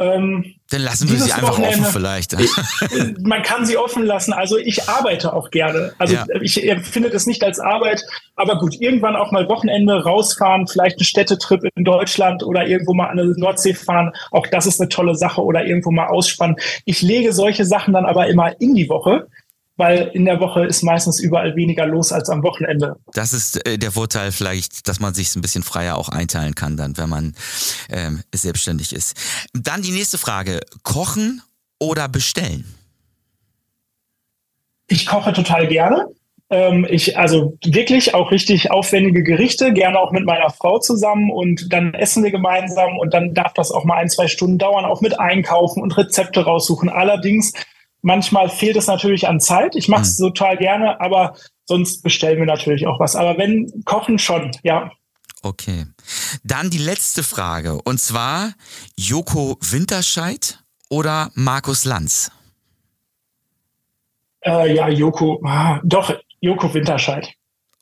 Ähm, 0.00 0.54
Dann 0.70 0.82
lassen 0.82 1.10
wir 1.10 1.18
sie 1.18 1.32
einfach 1.32 1.58
offen 1.58 1.84
vielleicht. 1.84 2.36
man 3.20 3.42
kann 3.42 3.66
sie 3.66 3.76
offen 3.76 4.04
lassen. 4.04 4.32
Also 4.32 4.56
ich 4.56 4.88
arbeite 4.88 5.32
auch 5.32 5.50
gerne. 5.50 5.92
Also 5.98 6.14
ja. 6.14 6.24
ich 6.40 6.68
empfinde 6.68 7.10
das 7.10 7.26
nicht 7.26 7.42
als 7.42 7.58
Arbeit, 7.58 8.04
aber 8.36 8.58
gut, 8.60 8.80
irgendwann 8.80 9.16
auch 9.16 9.32
mal 9.32 9.48
Wochenende 9.48 10.04
rausfahren, 10.04 10.68
vielleicht 10.68 10.98
einen 10.98 11.04
Städtetrip 11.04 11.64
in 11.74 11.84
Deutschland 11.84 12.44
oder 12.44 12.66
irgendwo 12.66 12.94
mal 12.94 13.08
an 13.08 13.16
der 13.16 13.26
Nordsee 13.26 13.74
fahren. 13.74 14.12
Auch 14.30 14.46
das 14.46 14.66
ist 14.66 14.80
eine 14.80 14.88
tolle 14.88 15.16
Sache 15.16 15.42
oder 15.42 15.64
irgendwo 15.64 15.90
mal 15.90 16.06
ausspannen. 16.06 16.56
Ich 16.84 17.02
lege 17.02 17.32
solche 17.32 17.64
Sachen 17.64 17.94
dann 17.94 18.06
aber 18.06 18.28
immer 18.28 18.60
in 18.60 18.74
die 18.76 18.88
Woche 18.88 19.26
weil 19.78 20.10
in 20.12 20.24
der 20.24 20.40
Woche 20.40 20.66
ist 20.66 20.82
meistens 20.82 21.20
überall 21.20 21.56
weniger 21.56 21.86
los 21.86 22.12
als 22.12 22.28
am 22.28 22.42
Wochenende. 22.42 22.96
Das 23.14 23.32
ist 23.32 23.64
äh, 23.66 23.78
der 23.78 23.92
Vorteil 23.92 24.32
vielleicht, 24.32 24.88
dass 24.88 25.00
man 25.00 25.14
sich 25.14 25.34
ein 25.34 25.40
bisschen 25.40 25.62
freier 25.62 25.96
auch 25.96 26.08
einteilen 26.08 26.54
kann 26.54 26.76
dann, 26.76 26.98
wenn 26.98 27.08
man 27.08 27.34
ähm, 27.88 28.22
selbstständig 28.34 28.92
ist. 28.92 29.16
Dann 29.54 29.80
die 29.80 29.92
nächste 29.92 30.18
Frage. 30.18 30.60
Kochen 30.82 31.42
oder 31.78 32.08
bestellen? 32.08 32.64
Ich 34.88 35.06
koche 35.06 35.32
total 35.32 35.68
gerne. 35.68 36.08
Ähm, 36.50 36.86
ich, 36.88 37.16
also 37.16 37.56
wirklich 37.64 38.14
auch 38.14 38.32
richtig 38.32 38.72
aufwendige 38.72 39.22
Gerichte, 39.22 39.72
gerne 39.72 40.00
auch 40.00 40.10
mit 40.10 40.24
meiner 40.24 40.50
Frau 40.50 40.78
zusammen 40.78 41.30
und 41.30 41.72
dann 41.72 41.94
essen 41.94 42.24
wir 42.24 42.30
gemeinsam 42.32 42.98
und 42.98 43.14
dann 43.14 43.34
darf 43.34 43.52
das 43.52 43.70
auch 43.70 43.84
mal 43.84 43.98
ein, 43.98 44.08
zwei 44.08 44.26
Stunden 44.26 44.58
dauern, 44.58 44.86
auch 44.86 45.02
mit 45.02 45.20
Einkaufen 45.20 45.82
und 45.82 45.96
Rezepte 45.96 46.40
raussuchen. 46.40 46.88
Allerdings 46.88 47.52
Manchmal 48.08 48.48
fehlt 48.48 48.74
es 48.78 48.86
natürlich 48.86 49.28
an 49.28 49.38
Zeit. 49.38 49.76
Ich 49.76 49.86
mache 49.86 50.00
es 50.00 50.18
mhm. 50.18 50.28
total 50.28 50.56
gerne, 50.56 50.98
aber 50.98 51.36
sonst 51.66 52.02
bestellen 52.02 52.38
wir 52.38 52.46
natürlich 52.46 52.86
auch 52.86 52.98
was. 52.98 53.14
Aber 53.14 53.36
wenn 53.36 53.84
kochen 53.84 54.18
schon, 54.18 54.50
ja. 54.62 54.90
Okay. 55.42 55.84
Dann 56.42 56.70
die 56.70 56.78
letzte 56.78 57.22
Frage 57.22 57.82
und 57.82 58.00
zwar 58.00 58.54
Joko 58.96 59.58
Winterscheid 59.60 60.58
oder 60.88 61.30
Markus 61.34 61.84
Lanz? 61.84 62.32
Äh, 64.40 64.74
ja, 64.74 64.88
Joko, 64.88 65.42
ah, 65.44 65.78
doch, 65.84 66.14
Joko 66.40 66.72
Winterscheid. 66.72 67.28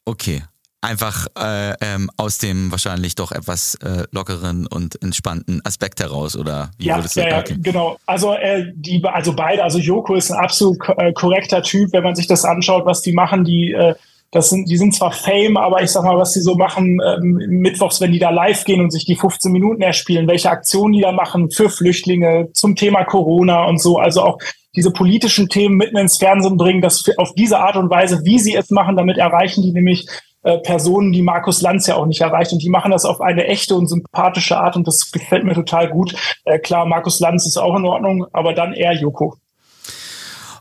Okay, 0.04 0.42
einfach 0.86 1.26
äh, 1.38 1.74
ähm, 1.80 2.10
aus 2.16 2.38
dem 2.38 2.70
wahrscheinlich 2.70 3.14
doch 3.14 3.32
etwas 3.32 3.74
äh, 3.76 4.04
lockeren 4.12 4.66
und 4.66 5.02
entspannten 5.02 5.60
Aspekt 5.64 6.00
heraus 6.00 6.36
oder 6.36 6.70
wie 6.78 6.86
ja, 6.86 6.96
würdest 6.96 7.16
du 7.16 7.22
okay. 7.22 7.56
genau 7.60 7.98
also 8.06 8.32
äh, 8.34 8.72
die 8.74 9.02
also 9.04 9.34
beide 9.34 9.62
also 9.62 9.78
Joko 9.78 10.14
ist 10.14 10.30
ein 10.30 10.38
absolut 10.38 10.78
äh, 10.96 11.12
korrekter 11.12 11.62
Typ 11.62 11.92
wenn 11.92 12.04
man 12.04 12.14
sich 12.14 12.26
das 12.26 12.44
anschaut 12.44 12.86
was 12.86 13.02
die 13.02 13.12
machen 13.12 13.44
die 13.44 13.72
äh, 13.72 13.94
das 14.32 14.50
sind, 14.50 14.68
die 14.68 14.76
sind 14.76 14.94
zwar 14.94 15.12
Fame, 15.12 15.56
aber 15.56 15.82
ich 15.82 15.90
sag 15.90 16.02
mal, 16.02 16.18
was 16.18 16.32
die 16.32 16.40
so 16.40 16.56
machen, 16.56 17.00
ähm, 17.00 17.38
mittwochs, 17.60 18.00
wenn 18.00 18.10
die 18.10 18.18
da 18.18 18.30
live 18.30 18.64
gehen 18.64 18.80
und 18.80 18.90
sich 18.90 19.04
die 19.04 19.14
15 19.14 19.52
Minuten 19.52 19.82
erspielen, 19.82 20.26
welche 20.26 20.50
Aktionen 20.50 20.94
die 20.94 21.00
da 21.00 21.12
machen 21.12 21.50
für 21.50 21.70
Flüchtlinge, 21.70 22.48
zum 22.52 22.74
Thema 22.74 23.04
Corona 23.04 23.64
und 23.66 23.80
so, 23.80 23.98
also 23.98 24.22
auch 24.22 24.38
diese 24.74 24.90
politischen 24.90 25.48
Themen 25.48 25.76
mitten 25.76 25.96
ins 25.96 26.18
Fernsehen 26.18 26.56
bringen, 26.56 26.82
das 26.82 27.04
auf 27.16 27.34
diese 27.34 27.58
Art 27.58 27.76
und 27.76 27.88
Weise, 27.88 28.20
wie 28.24 28.38
sie 28.38 28.54
es 28.54 28.70
machen, 28.70 28.96
damit 28.96 29.16
erreichen 29.16 29.62
die 29.62 29.72
nämlich 29.72 30.06
äh, 30.46 30.58
Personen, 30.58 31.10
die 31.12 31.22
Markus 31.22 31.60
Lanz 31.60 31.88
ja 31.88 31.96
auch 31.96 32.06
nicht 32.06 32.20
erreicht. 32.20 32.52
Und 32.52 32.62
die 32.62 32.70
machen 32.70 32.92
das 32.92 33.04
auf 33.04 33.20
eine 33.20 33.46
echte 33.46 33.74
und 33.74 33.88
sympathische 33.88 34.56
Art 34.56 34.76
und 34.76 34.86
das 34.86 35.10
gefällt 35.10 35.42
mir 35.42 35.54
total 35.54 35.90
gut. 35.90 36.14
Äh, 36.44 36.60
klar, 36.60 36.86
Markus 36.86 37.18
Lanz 37.18 37.46
ist 37.46 37.56
auch 37.56 37.76
in 37.76 37.84
Ordnung, 37.84 38.26
aber 38.32 38.54
dann 38.54 38.72
eher 38.72 38.92
Joko. 38.92 39.36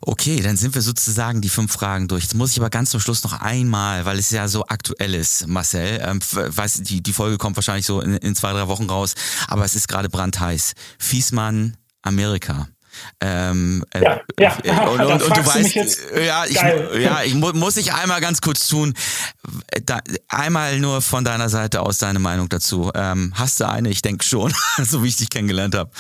Okay, 0.02 0.42
dann 0.42 0.58
sind 0.58 0.74
wir 0.74 0.82
sozusagen 0.82 1.42
die 1.42 1.50
fünf 1.50 1.72
Fragen 1.72 2.08
durch. 2.08 2.24
Jetzt 2.24 2.34
muss 2.34 2.52
ich 2.52 2.60
aber 2.60 2.72
ganz 2.72 2.90
zum 2.90 3.00
Schluss 3.00 3.24
noch 3.24 3.42
einmal, 3.42 4.06
weil 4.06 4.18
es 4.18 4.32
ja 4.32 4.48
so 4.48 4.66
aktuell 4.66 5.14
ist, 5.14 5.48
Marcel. 5.48 6.00
Ähm, 6.02 6.20
weiß, 6.22 6.82
die, 6.82 7.04
die 7.04 7.14
Folge 7.14 7.38
kommt 7.38 7.56
wahrscheinlich 7.56 7.86
so 7.86 8.02
in, 8.02 8.16
in 8.18 8.36
zwei, 8.36 8.54
drei 8.54 8.68
Wochen 8.68 8.90
raus, 8.90 9.14
aber 9.48 9.66
es 9.66 9.76
ist 9.76 9.88
gerade 9.88 10.10
brandheiß. 10.10 10.74
Fiesmann, 10.98 11.78
Amerika. 12.02 12.70
Ähm, 13.22 13.84
äh, 13.94 14.04
ja, 14.04 14.22
ja. 14.40 14.58
Äh, 14.64 14.88
und, 14.88 15.00
und, 15.06 15.24
und 15.24 15.38
du 15.38 15.46
weißt, 15.46 15.76
ja, 16.26 16.46
ich, 16.46 16.56
ja, 17.02 17.24
ich 17.24 17.34
mu 17.36 17.52
muss 17.54 17.78
ich 17.78 17.94
einmal 17.94 18.22
ganz 18.22 18.42
kurz 18.42 18.68
tun. 18.68 18.94
Da, 19.86 20.02
einmal 20.28 20.80
nur 20.80 21.02
von 21.02 21.24
deiner 21.24 21.50
Seite 21.50 21.82
aus 21.82 21.98
deine 21.98 22.20
Meinung 22.20 22.50
dazu. 22.50 22.92
Ähm, 22.96 23.34
hast 23.36 23.60
du 23.60 23.68
eine? 23.68 23.90
Ich 23.90 24.02
denke 24.02 24.24
schon, 24.24 24.54
so 24.84 25.04
wie 25.04 25.08
ich 25.08 25.18
dich 25.18 25.30
kennengelernt 25.30 25.76
habe. 25.76 25.92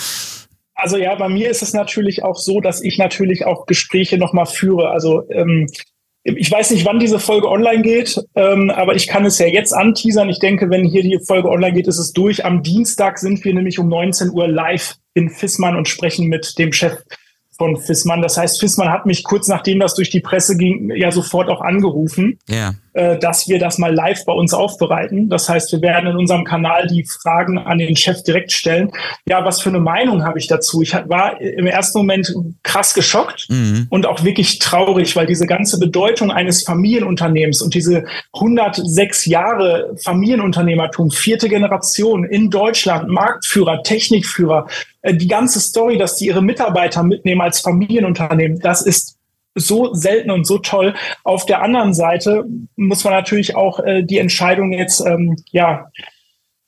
Also 0.75 0.97
ja, 0.97 1.15
bei 1.15 1.29
mir 1.29 1.49
ist 1.49 1.62
es 1.62 1.73
natürlich 1.73 2.23
auch 2.23 2.38
so, 2.38 2.60
dass 2.60 2.81
ich 2.81 2.97
natürlich 2.97 3.45
auch 3.45 3.65
Gespräche 3.65 4.17
nochmal 4.17 4.45
führe. 4.45 4.89
Also 4.89 5.23
ähm, 5.29 5.67
ich 6.25 6.51
weiß 6.51 6.71
nicht, 6.71 6.86
wann 6.86 6.99
diese 6.99 7.19
Folge 7.19 7.47
online 7.47 7.84
geht, 7.84 8.19
ähm, 8.36 8.71
aber 8.71 8.95
ich 8.95 9.08
kann 9.08 9.25
es 9.25 9.38
ja 9.38 9.45
jetzt 9.45 9.73
anteasern. 9.73 10.27
Ich 10.27 10.39
denke, 10.39 10.71
wenn 10.71 10.84
hier 10.84 11.03
die 11.03 11.19
Folge 11.23 11.49
online 11.49 11.73
geht, 11.73 11.88
ist 11.88 11.99
es 11.99 12.13
durch. 12.13 12.43
Am 12.43 12.63
Dienstag 12.63 13.19
sind 13.19 13.45
wir 13.45 13.53
nämlich 13.53 13.77
um 13.77 13.88
19 13.88 14.31
Uhr 14.31 14.47
live 14.47 14.95
in 15.15 15.32
Fissmann 15.32 15.75
und 15.75 15.88
sprechen 15.88 16.28
mit 16.28 16.60
dem 16.60 16.71
Chef 16.71 16.97
von 17.58 17.78
Fissmann. 17.78 18.21
Das 18.21 18.38
heißt, 18.38 18.60
Fissmann 18.60 18.91
hat 18.91 19.06
mich 19.06 19.23
kurz 19.23 19.47
nachdem 19.47 19.80
das 19.80 19.95
durch 19.95 20.12
die 20.12 20.19
Presse 20.19 20.58
ging, 20.58 20.91
ja 20.95 21.12
sofort 21.12 21.49
auch 21.49 21.62
angerufen, 21.62 22.38
ja. 22.47 22.75
Äh, 22.95 23.19
dass 23.19 23.49
wir 23.49 23.60
das 23.60 23.77
mal 23.77 23.93
live 23.93 24.23
bei 24.23 24.31
uns 24.31 24.53
aufbereiten. 24.53 25.27
Das 25.27 25.49
heißt, 25.49 25.69
wir 25.73 25.81
werden 25.81 26.12
in 26.12 26.15
unserem 26.15 26.45
Kanal 26.45 26.88
die 26.88 27.03
Fragen 27.03 27.58
an 27.58 27.77
den 27.77 27.97
Chef 27.97 28.23
direkt 28.23 28.53
stellen. 28.53 28.89
Ja, 29.27 29.43
was 29.43 29.62
für 29.62 29.67
eine 29.67 29.81
Meinung 29.81 30.23
habe 30.23 30.39
ich 30.39 30.47
dazu? 30.47 30.81
Ich 30.81 30.93
war 30.93 31.41
im 31.41 31.67
ersten 31.67 31.97
Moment 31.97 32.34
krass 32.63 32.93
geschockt 32.93 33.47
mhm. 33.49 33.88
und 33.89 34.05
auch 34.05 34.23
wirklich 34.23 34.60
traurig, 34.60 35.13
weil 35.17 35.25
diese 35.25 35.45
ganze 35.45 35.77
Bedeutung 35.77 36.31
eines 36.31 36.63
Familienunternehmens 36.63 37.62
und 37.62 37.73
diese 37.73 38.05
106 38.31 39.25
Jahre 39.25 39.93
Familienunternehmertum, 40.01 41.12
vierte 41.12 41.49
Generation 41.49 42.23
in 42.23 42.49
Deutschland, 42.49 43.10
Marktführer, 43.10 43.84
Technikführer, 43.84 44.67
äh, 45.01 45.13
die 45.13 45.27
ganze 45.27 45.60
Story, 45.60 45.97
dass 45.97 46.15
die 46.15 46.27
ihre 46.27 46.41
Mitarbeiter 46.41 47.03
mitnehmen 47.03 47.41
als 47.41 47.60
Familienunternehmen, 47.60 48.60
das 48.60 48.81
ist 48.81 49.14
so 49.55 49.93
selten 49.93 50.31
und 50.31 50.45
so 50.45 50.59
toll. 50.59 50.93
Auf 51.23 51.45
der 51.45 51.61
anderen 51.61 51.93
Seite 51.93 52.45
muss 52.75 53.03
man 53.03 53.13
natürlich 53.13 53.55
auch 53.55 53.79
äh, 53.79 54.03
die 54.03 54.19
Entscheidung 54.19 54.73
jetzt, 54.73 54.99
ähm, 55.05 55.37
ja, 55.51 55.87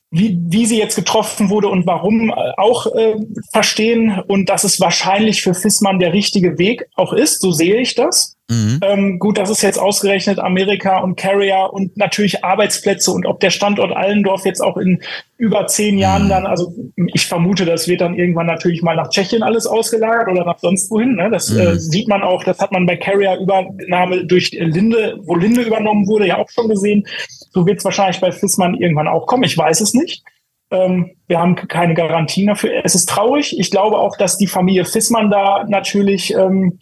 wie, 0.10 0.40
wie 0.42 0.66
sie 0.66 0.78
jetzt 0.78 0.96
getroffen 0.96 1.50
wurde 1.50 1.68
und 1.68 1.86
warum 1.86 2.30
äh, 2.30 2.34
auch 2.56 2.88
äh, 2.96 3.16
verstehen 3.52 4.22
und 4.28 4.50
dass 4.50 4.64
es 4.64 4.80
wahrscheinlich 4.80 5.42
für 5.42 5.54
Fissmann 5.54 6.00
der 6.00 6.14
richtige 6.14 6.58
Weg 6.58 6.88
auch 6.96 7.12
ist, 7.12 7.42
so 7.42 7.52
sehe 7.52 7.78
ich 7.82 7.94
das. 7.94 8.37
Mhm. 8.50 8.80
Ähm, 8.82 9.20
gut, 9.20 9.38
das 9.38 9.50
ist 9.50 9.62
jetzt 9.62 9.78
ausgerechnet 9.78 10.40
Amerika 10.40 11.00
und 11.02 11.18
Carrier 11.18 11.70
und 11.74 11.98
natürlich 11.98 12.46
Arbeitsplätze 12.46 13.12
und 13.12 13.26
ob 13.26 13.42
der 13.42 13.50
Standort 13.50 13.92
Allendorf 13.92 14.46
jetzt 14.46 14.62
auch 14.62 14.78
in 14.78 15.02
über 15.38 15.68
zehn 15.68 15.98
Jahren 15.98 16.26
mhm. 16.26 16.30
dann, 16.30 16.46
also 16.46 16.74
ich 17.14 17.28
vermute, 17.28 17.66
das 17.66 17.90
wird 17.90 18.00
dann 18.00 18.16
irgendwann 18.16 18.46
natürlich 18.46 18.82
mal 18.82 18.96
nach 18.96 19.10
Tschechien 19.10 19.44
alles 19.44 19.68
ausgelagert 19.68 20.30
oder 20.30 20.46
nach 20.46 20.60
sonst 20.60 20.90
wohin. 20.90 21.16
Ne? 21.16 21.30
Das 21.30 21.50
mhm. 21.50 21.60
äh, 21.60 21.76
sieht 21.78 22.08
man 22.08 22.24
auch, 22.24 22.44
das 22.46 22.60
hat 22.60 22.72
man 22.72 22.86
bei 22.86 22.96
Carrier 22.96 23.38
Übernahme 23.38 24.26
durch 24.26 24.52
Linde, 24.52 25.20
wo 25.24 25.36
Linde 25.36 25.64
übernommen 25.64 26.08
wurde, 26.08 26.28
ja 26.28 26.38
auch 26.38 26.50
schon 26.50 26.70
gesehen. 26.70 27.06
So 27.52 27.66
wird 27.66 27.80
es 27.80 27.86
wahrscheinlich 27.86 28.22
bei 28.22 28.32
Fissmann 28.32 28.76
irgendwann 28.76 29.10
auch 29.10 29.28
kommen. 29.28 29.44
Ich 29.44 29.58
weiß 29.58 29.82
es 29.82 29.94
nicht. 29.94 30.24
Ähm, 30.72 31.12
wir 31.28 31.40
haben 31.40 31.56
keine 31.56 31.96
Garantien 31.96 32.48
dafür. 32.48 32.82
Es 32.84 32.96
ist 32.96 33.10
traurig. 33.10 33.60
Ich 33.60 33.72
glaube 33.72 34.00
auch, 34.00 34.16
dass 34.16 34.38
die 34.38 34.48
Familie 34.48 34.86
Fissmann 34.86 35.30
da 35.30 35.66
natürlich 35.68 36.34
ähm, 36.34 36.80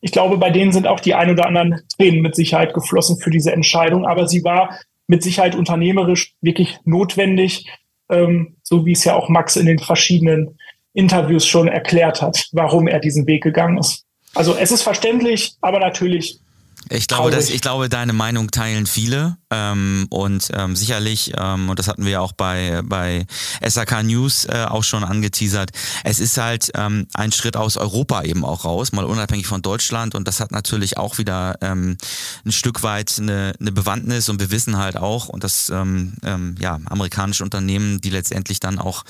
ich 0.00 0.12
glaube, 0.12 0.36
bei 0.38 0.50
denen 0.50 0.72
sind 0.72 0.86
auch 0.86 1.00
die 1.00 1.14
ein 1.14 1.30
oder 1.30 1.46
anderen 1.46 1.80
Tränen 1.96 2.20
mit 2.20 2.34
Sicherheit 2.34 2.74
geflossen 2.74 3.18
für 3.18 3.30
diese 3.30 3.52
Entscheidung. 3.52 4.06
Aber 4.06 4.28
sie 4.28 4.44
war 4.44 4.78
mit 5.06 5.22
Sicherheit 5.22 5.54
unternehmerisch 5.54 6.34
wirklich 6.40 6.78
notwendig, 6.84 7.66
ähm, 8.10 8.56
so 8.62 8.84
wie 8.86 8.92
es 8.92 9.04
ja 9.04 9.14
auch 9.14 9.28
Max 9.28 9.56
in 9.56 9.66
den 9.66 9.78
verschiedenen 9.78 10.58
Interviews 10.92 11.46
schon 11.46 11.68
erklärt 11.68 12.22
hat, 12.22 12.48
warum 12.52 12.88
er 12.88 13.00
diesen 13.00 13.26
Weg 13.26 13.42
gegangen 13.42 13.78
ist. 13.78 14.04
Also 14.34 14.54
es 14.54 14.70
ist 14.70 14.82
verständlich, 14.82 15.54
aber 15.60 15.78
natürlich 15.78 16.40
ich 16.88 17.08
glaube, 17.08 17.30
dass, 17.30 17.50
ich 17.50 17.60
glaube, 17.60 17.88
deine 17.88 18.12
Meinung 18.12 18.50
teilen 18.50 18.86
viele 18.86 19.36
ähm, 19.50 20.06
und 20.10 20.50
ähm, 20.52 20.76
sicherlich, 20.76 21.32
ähm, 21.36 21.68
und 21.68 21.78
das 21.78 21.88
hatten 21.88 22.04
wir 22.04 22.12
ja 22.12 22.20
auch 22.20 22.32
bei, 22.32 22.82
bei 22.84 23.26
SAK 23.66 24.04
News 24.04 24.44
äh, 24.44 24.66
auch 24.68 24.84
schon 24.84 25.02
angeteasert, 25.02 25.70
es 26.04 26.20
ist 26.20 26.38
halt 26.38 26.70
ähm, 26.74 27.06
ein 27.14 27.32
Schritt 27.32 27.56
aus 27.56 27.76
Europa 27.76 28.22
eben 28.22 28.44
auch 28.44 28.64
raus, 28.64 28.92
mal 28.92 29.04
unabhängig 29.04 29.46
von 29.46 29.62
Deutschland 29.62 30.14
und 30.14 30.28
das 30.28 30.40
hat 30.40 30.52
natürlich 30.52 30.96
auch 30.96 31.18
wieder 31.18 31.56
ähm, 31.60 31.96
ein 32.44 32.52
Stück 32.52 32.82
weit 32.82 33.14
eine, 33.18 33.54
eine 33.60 33.72
Bewandtnis 33.72 34.28
und 34.28 34.40
wir 34.40 34.50
wissen 34.50 34.76
halt 34.76 34.96
auch, 34.96 35.28
und 35.28 35.44
das 35.44 35.70
ähm, 35.70 36.14
ähm, 36.24 36.54
ja, 36.60 36.78
amerikanische 36.86 37.42
Unternehmen, 37.42 38.00
die 38.00 38.10
letztendlich 38.10 38.60
dann 38.60 38.78
auch 38.78 39.04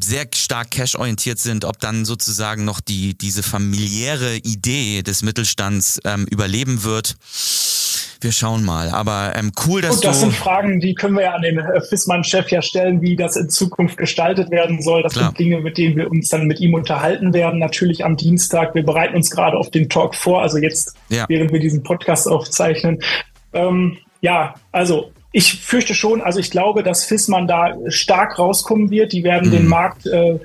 sehr 0.00 0.26
stark 0.34 0.70
cash-orientiert 0.70 1.38
sind, 1.38 1.64
ob 1.64 1.78
dann 1.80 2.04
sozusagen 2.04 2.64
noch 2.64 2.80
die 2.80 3.16
diese 3.16 3.42
familiäre 3.42 4.36
Idee 4.36 5.02
des 5.02 5.22
Mittelstands 5.22 6.00
ähm, 6.04 6.26
überleben 6.30 6.84
wird. 6.84 7.16
Wir 8.22 8.30
schauen 8.30 8.64
mal. 8.64 8.90
Aber 8.90 9.32
ähm, 9.34 9.50
cool, 9.66 9.80
dass 9.82 9.96
Gut, 9.96 10.04
das 10.04 10.20
du. 10.20 10.26
Das 10.26 10.32
sind 10.32 10.32
Fragen, 10.34 10.80
die 10.80 10.94
können 10.94 11.16
wir 11.16 11.24
ja 11.24 11.34
an 11.34 11.42
den 11.42 11.58
äh, 11.58 11.80
Fissmann-Chef 11.80 12.48
ja 12.50 12.62
stellen, 12.62 13.02
wie 13.02 13.16
das 13.16 13.36
in 13.36 13.50
Zukunft 13.50 13.96
gestaltet 13.96 14.50
werden 14.50 14.80
soll. 14.80 15.02
Das 15.02 15.14
Klar. 15.14 15.26
sind 15.26 15.40
Dinge, 15.40 15.60
mit 15.60 15.76
denen 15.76 15.96
wir 15.96 16.10
uns 16.10 16.28
dann 16.28 16.46
mit 16.46 16.60
ihm 16.60 16.74
unterhalten 16.74 17.34
werden. 17.34 17.58
Natürlich 17.58 18.04
am 18.04 18.16
Dienstag. 18.16 18.74
Wir 18.74 18.84
bereiten 18.84 19.16
uns 19.16 19.30
gerade 19.30 19.56
auf 19.56 19.70
den 19.70 19.88
Talk 19.88 20.14
vor, 20.14 20.40
also 20.40 20.58
jetzt, 20.58 20.94
ja. 21.08 21.24
während 21.28 21.52
wir 21.52 21.58
diesen 21.58 21.82
Podcast 21.82 22.28
aufzeichnen. 22.28 23.02
Ähm, 23.52 23.98
ja, 24.20 24.54
also 24.70 25.12
ich 25.32 25.60
fürchte 25.60 25.94
schon, 25.94 26.20
also 26.20 26.38
ich 26.38 26.50
glaube, 26.50 26.82
dass 26.82 27.04
Fissmann 27.04 27.46
da 27.46 27.74
stark 27.88 28.38
rauskommen 28.38 28.90
wird. 28.90 29.12
Die 29.12 29.24
werden 29.24 29.48
mhm. 29.48 29.52
den 29.52 29.66
Markt 29.66 30.06
äh, 30.06 30.38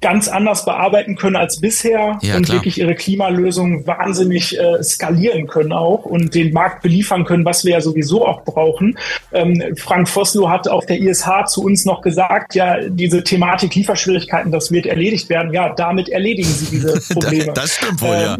ganz 0.00 0.28
anders 0.28 0.64
bearbeiten 0.64 1.16
können 1.16 1.36
als 1.36 1.60
bisher 1.60 2.18
ja, 2.22 2.36
und 2.36 2.44
klar. 2.44 2.58
wirklich 2.58 2.78
ihre 2.78 2.94
Klimalösungen 2.94 3.86
wahnsinnig 3.86 4.58
äh, 4.58 4.82
skalieren 4.82 5.48
können 5.48 5.72
auch 5.72 6.04
und 6.04 6.34
den 6.34 6.52
Markt 6.52 6.82
beliefern 6.82 7.24
können, 7.24 7.44
was 7.44 7.64
wir 7.64 7.72
ja 7.72 7.80
sowieso 7.80 8.24
auch 8.26 8.44
brauchen. 8.44 8.96
Ähm, 9.32 9.74
Frank 9.76 10.08
Vossloh 10.08 10.48
hat 10.48 10.68
auf 10.68 10.86
der 10.86 10.98
ISH 11.00 11.46
zu 11.46 11.62
uns 11.64 11.84
noch 11.84 12.00
gesagt, 12.00 12.54
ja, 12.54 12.78
diese 12.88 13.24
Thematik 13.24 13.74
Lieferschwierigkeiten, 13.74 14.52
das 14.52 14.70
wird 14.70 14.86
erledigt 14.86 15.28
werden. 15.28 15.52
Ja, 15.52 15.74
damit 15.74 16.08
erledigen 16.08 16.48
sie 16.48 16.66
diese 16.66 17.00
Probleme. 17.12 17.52
das, 17.54 17.74
stimmt 17.74 18.00
wohl, 18.00 18.14
ähm, 18.14 18.22
ja 18.22 18.38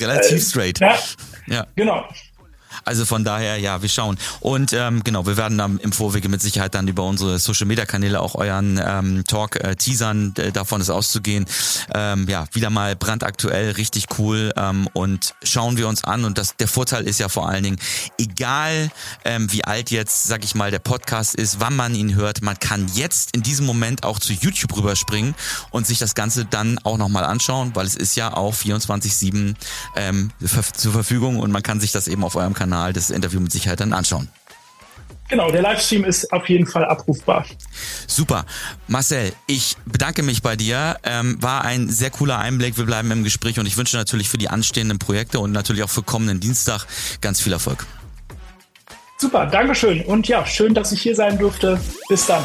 Relativ 0.00 0.42
straight. 0.42 0.80
Ja, 0.80 0.96
ja. 1.46 1.66
Genau. 1.76 2.04
Also 2.84 3.04
von 3.04 3.24
daher, 3.24 3.58
ja, 3.58 3.82
wir 3.82 3.88
schauen. 3.88 4.18
Und 4.40 4.72
ähm, 4.72 5.02
genau, 5.04 5.26
wir 5.26 5.36
werden 5.36 5.58
dann 5.58 5.78
im 5.78 5.92
Vorwege 5.92 6.28
mit 6.28 6.42
Sicherheit 6.42 6.74
dann 6.74 6.88
über 6.88 7.04
unsere 7.04 7.38
Social 7.38 7.66
Media 7.66 7.86
Kanäle 7.86 8.20
auch 8.20 8.34
euren 8.34 8.80
ähm, 8.84 9.24
Talk 9.24 9.56
äh, 9.56 9.76
teasern, 9.76 10.34
davon 10.52 10.80
ist 10.80 10.90
auszugehen. 10.90 11.46
Ähm, 11.94 12.28
ja, 12.28 12.46
wieder 12.52 12.70
mal 12.70 12.96
brandaktuell, 12.96 13.72
richtig 13.72 14.06
cool. 14.18 14.52
Ähm, 14.56 14.88
und 14.92 15.34
schauen 15.42 15.76
wir 15.76 15.88
uns 15.88 16.04
an. 16.04 16.24
Und 16.24 16.38
das 16.38 16.56
der 16.56 16.68
Vorteil 16.68 17.04
ist 17.04 17.18
ja 17.18 17.28
vor 17.28 17.48
allen 17.48 17.64
Dingen, 17.64 17.78
egal 18.18 18.90
ähm, 19.24 19.50
wie 19.52 19.64
alt 19.64 19.90
jetzt, 19.90 20.24
sag 20.24 20.44
ich 20.44 20.54
mal, 20.54 20.70
der 20.70 20.78
Podcast 20.78 21.34
ist, 21.34 21.60
wann 21.60 21.76
man 21.76 21.94
ihn 21.94 22.14
hört, 22.14 22.42
man 22.42 22.58
kann 22.58 22.86
jetzt 22.94 23.34
in 23.34 23.42
diesem 23.42 23.66
Moment 23.66 24.04
auch 24.04 24.18
zu 24.18 24.32
YouTube 24.32 24.76
rüberspringen 24.76 25.34
und 25.70 25.86
sich 25.86 25.98
das 25.98 26.14
Ganze 26.14 26.44
dann 26.44 26.78
auch 26.84 26.98
nochmal 26.98 27.24
anschauen, 27.24 27.72
weil 27.74 27.86
es 27.86 27.96
ist 27.96 28.16
ja 28.16 28.34
auch 28.34 28.54
24-7 28.54 29.54
ähm, 29.96 30.30
zur 30.74 30.92
Verfügung 30.92 31.38
und 31.38 31.50
man 31.50 31.62
kann 31.62 31.80
sich 31.80 31.92
das 31.92 32.08
eben 32.08 32.24
auf 32.24 32.36
eurem 32.36 32.54
Kanal 32.54 32.65
Kanal 32.66 32.92
das 32.92 33.10
Interview 33.10 33.40
mit 33.40 33.52
Sicherheit 33.52 33.80
dann 33.80 33.92
anschauen. 33.92 34.28
Genau, 35.28 35.50
der 35.50 35.62
Livestream 35.62 36.04
ist 36.04 36.32
auf 36.32 36.48
jeden 36.48 36.66
Fall 36.66 36.84
abrufbar. 36.84 37.44
Super. 38.06 38.44
Marcel, 38.86 39.32
ich 39.46 39.76
bedanke 39.84 40.22
mich 40.22 40.40
bei 40.40 40.54
dir. 40.54 40.96
Ähm, 41.02 41.40
war 41.40 41.64
ein 41.64 41.88
sehr 41.88 42.10
cooler 42.10 42.38
Einblick. 42.38 42.76
Wir 42.76 42.86
bleiben 42.86 43.10
im 43.10 43.24
Gespräch 43.24 43.58
und 43.58 43.66
ich 43.66 43.76
wünsche 43.76 43.96
natürlich 43.96 44.28
für 44.28 44.38
die 44.38 44.48
anstehenden 44.48 44.98
Projekte 44.98 45.40
und 45.40 45.50
natürlich 45.50 45.82
auch 45.82 45.90
für 45.90 46.02
kommenden 46.02 46.38
Dienstag 46.38 46.86
ganz 47.20 47.40
viel 47.40 47.52
Erfolg. 47.52 47.86
Super, 49.18 49.46
Dankeschön. 49.46 50.02
Und 50.02 50.28
ja, 50.28 50.44
schön, 50.46 50.74
dass 50.74 50.92
ich 50.92 51.02
hier 51.02 51.16
sein 51.16 51.38
durfte. 51.38 51.80
Bis 52.08 52.26
dann. 52.26 52.44